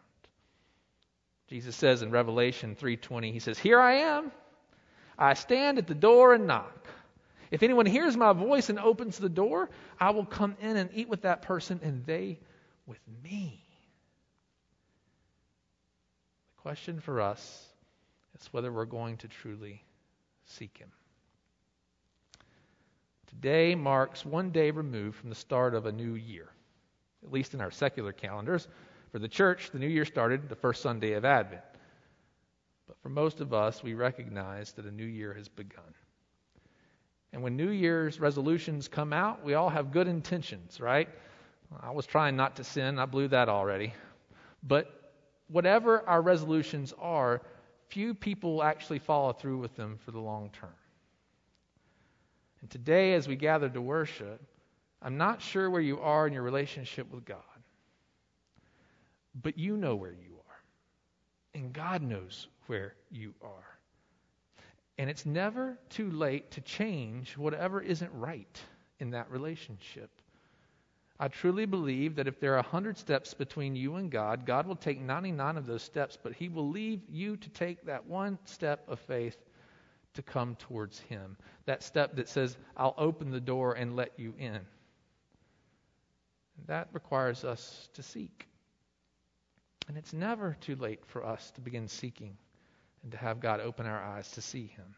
Jesus 1.47 1.75
says 1.75 2.01
in 2.01 2.09
Revelation 2.09 2.75
3:20, 2.75 3.31
he 3.31 3.39
says, 3.39 3.59
"Here 3.59 3.79
I 3.79 3.95
am. 3.95 4.31
I 5.17 5.33
stand 5.33 5.77
at 5.77 5.87
the 5.87 5.95
door 5.95 6.33
and 6.33 6.47
knock. 6.47 6.87
If 7.51 7.61
anyone 7.61 7.85
hears 7.85 8.17
my 8.17 8.33
voice 8.33 8.69
and 8.69 8.79
opens 8.79 9.17
the 9.17 9.29
door, 9.29 9.69
I 9.99 10.09
will 10.09 10.25
come 10.25 10.55
in 10.59 10.75
and 10.75 10.89
eat 10.93 11.07
with 11.07 11.21
that 11.21 11.43
person 11.43 11.79
and 11.83 12.05
they 12.05 12.39
with 12.87 12.99
me." 13.23 13.63
The 16.55 16.61
question 16.61 16.99
for 16.99 17.21
us 17.21 17.67
is 18.39 18.47
whether 18.51 18.71
we're 18.71 18.85
going 18.85 19.17
to 19.17 19.27
truly 19.27 19.83
seek 20.45 20.77
Him. 20.77 20.91
Today 23.27 23.75
marks 23.75 24.25
one 24.25 24.51
day 24.51 24.71
removed 24.71 25.17
from 25.17 25.29
the 25.29 25.35
start 25.35 25.75
of 25.75 25.85
a 25.85 25.91
new 25.91 26.15
year, 26.15 26.49
at 27.23 27.31
least 27.31 27.53
in 27.53 27.61
our 27.61 27.71
secular 27.71 28.13
calendars. 28.13 28.67
For 29.11 29.19
the 29.19 29.27
church, 29.27 29.71
the 29.71 29.79
new 29.79 29.87
year 29.87 30.05
started 30.05 30.49
the 30.49 30.55
first 30.55 30.81
Sunday 30.81 31.13
of 31.13 31.25
Advent. 31.25 31.61
But 32.87 32.97
for 33.01 33.09
most 33.09 33.39
of 33.39 33.53
us, 33.53 33.81
we 33.83 33.93
recognize 33.93 34.73
that 34.73 34.85
a 34.85 34.91
new 34.91 35.05
year 35.05 35.33
has 35.33 35.47
begun. 35.47 35.93
And 37.31 37.41
when 37.41 37.55
New 37.57 37.69
Year's 37.69 38.19
resolutions 38.19 38.87
come 38.87 39.11
out, 39.11 39.43
we 39.43 39.55
all 39.55 39.69
have 39.69 39.91
good 39.91 40.07
intentions, 40.07 40.79
right? 40.79 41.09
I 41.81 41.91
was 41.91 42.05
trying 42.05 42.35
not 42.35 42.55
to 42.57 42.63
sin, 42.63 42.99
I 42.99 43.05
blew 43.05 43.27
that 43.29 43.49
already. 43.49 43.93
But 44.61 45.13
whatever 45.47 46.07
our 46.07 46.21
resolutions 46.21 46.93
are, 46.99 47.41
few 47.87 48.13
people 48.13 48.61
actually 48.63 48.99
follow 48.99 49.33
through 49.33 49.57
with 49.57 49.75
them 49.75 49.97
for 50.03 50.11
the 50.11 50.19
long 50.19 50.49
term. 50.51 50.69
And 52.61 52.69
today, 52.69 53.13
as 53.13 53.27
we 53.27 53.35
gather 53.35 53.69
to 53.69 53.81
worship, 53.81 54.41
I'm 55.01 55.17
not 55.17 55.41
sure 55.41 55.69
where 55.69 55.81
you 55.81 55.99
are 55.99 56.27
in 56.27 56.33
your 56.33 56.43
relationship 56.43 57.11
with 57.11 57.25
God, 57.25 57.37
but 59.35 59.57
you 59.57 59.75
know 59.75 59.95
where 59.95 60.13
you 60.13 60.29
are. 60.29 60.32
And 61.55 61.73
God 61.73 62.01
knows 62.01 62.47
where 62.67 62.95
you 63.11 63.33
are. 63.41 63.77
And 64.97 65.09
it's 65.09 65.25
never 65.25 65.77
too 65.89 66.09
late 66.11 66.51
to 66.51 66.61
change 66.61 67.37
whatever 67.37 67.81
isn't 67.81 68.11
right 68.13 68.59
in 68.99 69.11
that 69.11 69.29
relationship. 69.29 70.09
I 71.19 71.27
truly 71.27 71.65
believe 71.65 72.15
that 72.15 72.27
if 72.27 72.39
there 72.39 72.53
are 72.53 72.61
100 72.61 72.97
steps 72.97 73.33
between 73.33 73.75
you 73.75 73.95
and 73.95 74.11
God, 74.11 74.45
God 74.45 74.67
will 74.67 74.75
take 74.75 74.99
99 74.99 75.57
of 75.57 75.65
those 75.65 75.83
steps, 75.83 76.17
but 76.21 76.33
He 76.33 76.49
will 76.49 76.69
leave 76.69 77.01
you 77.09 77.37
to 77.37 77.49
take 77.49 77.85
that 77.85 78.05
one 78.05 78.37
step 78.45 78.83
of 78.87 78.99
faith 78.99 79.37
to 80.15 80.21
come 80.21 80.55
towards 80.55 80.99
Him. 80.99 81.37
That 81.65 81.83
step 81.83 82.15
that 82.15 82.29
says, 82.29 82.57
I'll 82.75 82.95
open 82.97 83.31
the 83.31 83.39
door 83.39 83.73
and 83.73 83.95
let 83.95 84.11
you 84.17 84.33
in. 84.37 84.59
That 86.67 86.87
requires 86.93 87.43
us 87.43 87.89
to 87.93 88.03
seek. 88.03 88.47
And 89.87 89.97
it's 89.97 90.13
never 90.13 90.55
too 90.61 90.75
late 90.75 91.05
for 91.05 91.25
us 91.25 91.51
to 91.51 91.61
begin 91.61 91.87
seeking 91.87 92.37
and 93.03 93.11
to 93.11 93.17
have 93.17 93.39
God 93.39 93.59
open 93.59 93.85
our 93.85 94.01
eyes 94.01 94.31
to 94.31 94.41
see 94.41 94.67
Him. 94.67 94.95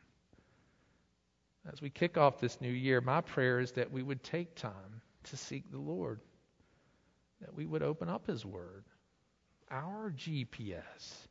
As 1.72 1.82
we 1.82 1.90
kick 1.90 2.18
off 2.18 2.40
this 2.40 2.62
new 2.62 2.72
year, 2.72 3.02
my 3.02 3.22
prayer 3.22 3.60
is 3.60 3.72
that 3.74 3.92
we 3.92 4.04
would 4.04 4.24
take 4.24 4.56
time 4.56 5.02
to 5.24 5.38
seek 5.38 5.72
the 5.72 5.80
Lord, 5.80 6.20
that 7.42 7.56
we 7.56 7.66
would 7.66 7.82
open 7.82 8.08
up 8.08 8.28
His 8.28 8.46
Word, 8.46 8.84
our 9.72 10.14
GPS, 10.16 11.28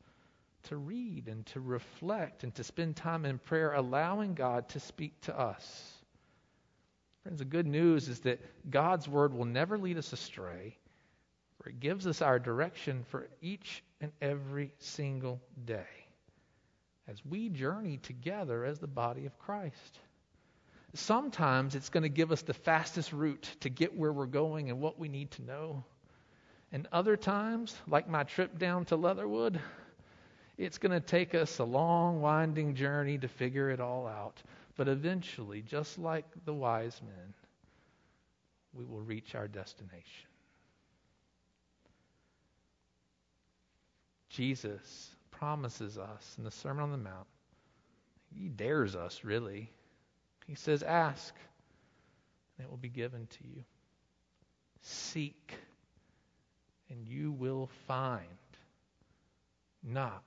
to 0.65 0.77
read 0.77 1.29
and 1.29 1.47
to 1.47 1.61
reflect 1.61 2.43
and 2.43 2.55
to 2.57 2.65
spend 2.65 2.97
time 2.97 3.25
in 3.25 3.39
prayer, 3.39 3.75
allowing 3.75 4.35
God 4.35 4.69
to 4.71 4.81
speak 4.81 5.21
to 5.23 5.39
us. 5.39 5.93
Friends, 7.23 7.39
the 7.39 7.45
good 7.45 7.67
news 7.67 8.09
is 8.09 8.21
that 8.21 8.41
God's 8.69 9.09
Word 9.09 9.33
will 9.33 9.45
never 9.45 9.79
lead 9.79 9.99
us 9.99 10.13
astray, 10.13 10.77
for 11.65 11.71
it 11.71 11.81
gives 11.81 12.07
us 12.07 12.23
our 12.23 12.39
direction 12.39 13.03
for 13.09 13.27
each 13.41 13.83
and 14.01 14.13
every 14.21 14.71
single 14.79 15.41
day 15.65 15.83
as 17.09 17.25
we 17.25 17.49
journey 17.49 17.97
together 17.97 18.65
as 18.65 18.79
the 18.79 18.87
body 18.87 19.27
of 19.27 19.37
Christ 19.39 19.99
sometimes 20.95 21.75
it's 21.75 21.89
going 21.89 22.05
to 22.05 22.09
give 22.09 22.33
us 22.33 22.43
the 22.43 22.55
fastest 22.55 23.13
route 23.13 23.51
to 23.61 23.69
get 23.69 23.97
where 23.97 24.13
we're 24.13 24.27
going 24.27 24.71
and 24.71 24.81
what 24.81 24.99
we 24.99 25.09
need 25.09 25.31
to 25.33 25.43
know. 25.43 25.85
And 26.73 26.89
other 26.93 27.17
times, 27.17 27.77
like 27.87 28.09
my 28.09 28.23
trip 28.23 28.59
down 28.59 28.85
to 28.87 28.97
Leatherwood, 28.97 29.61
it's 30.57 30.79
going 30.79 30.93
to 30.93 31.01
take 31.01 31.35
us 31.35 31.59
a 31.59 31.65
long, 31.65 32.21
winding 32.21 32.75
journey 32.75 33.19
to 33.19 33.29
figure 33.29 33.71
it 33.71 33.81
all 33.81 34.07
out. 34.07 34.43
But 34.77 34.89
eventually, 34.89 35.63
just 35.63 35.99
like 35.99 36.27
the 36.45 36.55
wise 36.55 37.01
men, 37.05 37.35
we 38.73 38.85
will 38.85 39.03
reach 39.03 39.35
our 39.35 39.47
destination. 39.47 40.29
Jesus 44.37 45.17
promises 45.31 45.99
us 45.99 46.35
in 46.39 46.45
the 46.45 46.51
Sermon 46.51 46.85
on 46.85 46.91
the 46.91 46.99
Mount, 46.99 47.27
he 48.35 48.49
dares 48.49 48.97
us, 48.97 49.25
really 49.25 49.71
he 50.47 50.55
says, 50.55 50.83
Ask, 50.83 51.35
and 52.57 52.67
it 52.67 52.71
will 52.71 52.77
be 52.77 52.89
given 52.89 53.27
to 53.27 53.49
you. 53.49 53.65
Seek, 54.83 55.55
and 56.91 57.07
you 57.09 57.33
will 57.33 57.71
find. 57.87 58.27
Knock, 59.83 60.25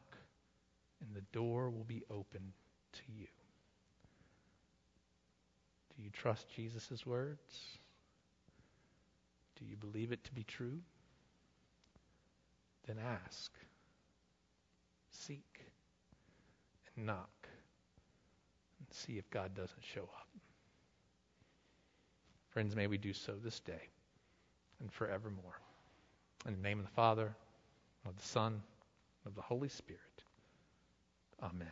and 1.02 1.16
the 1.16 1.26
door 1.32 1.70
will 1.70 1.84
be 1.84 2.04
open 2.12 2.54
to 2.94 3.02
you. 3.08 3.28
Do 5.96 6.04
you 6.04 6.10
trust 6.12 6.48
Jesus' 6.56 7.06
words? 7.06 7.80
Do 9.60 9.66
you 9.66 9.76
believe 9.76 10.12
it 10.12 10.24
to 10.26 10.32
be 10.32 10.44
true? 10.44 10.80
Then 12.86 12.98
ask, 13.04 13.52
seek, 15.26 15.60
and 16.96 17.06
knock 17.06 17.48
and 18.80 18.88
see 18.92 19.18
if 19.18 19.30
God 19.30 19.54
doesn't 19.56 19.84
show 19.84 20.04
up. 20.04 20.28
Friends, 22.50 22.76
may 22.76 22.88
we 22.88 22.98
do 22.98 23.14
so 23.14 23.34
this 23.44 23.60
day 23.60 23.90
and 24.80 24.92
forevermore. 24.92 25.60
In 26.46 26.54
the 26.54 26.62
name 26.62 26.80
of 26.80 26.86
the 26.86 26.92
Father, 26.92 27.36
of 28.06 28.16
the 28.16 28.28
Son, 28.28 28.62
of 29.26 29.36
the 29.36 29.42
Holy 29.42 29.70
Spirit. 29.70 30.02
Amen. 31.42 31.68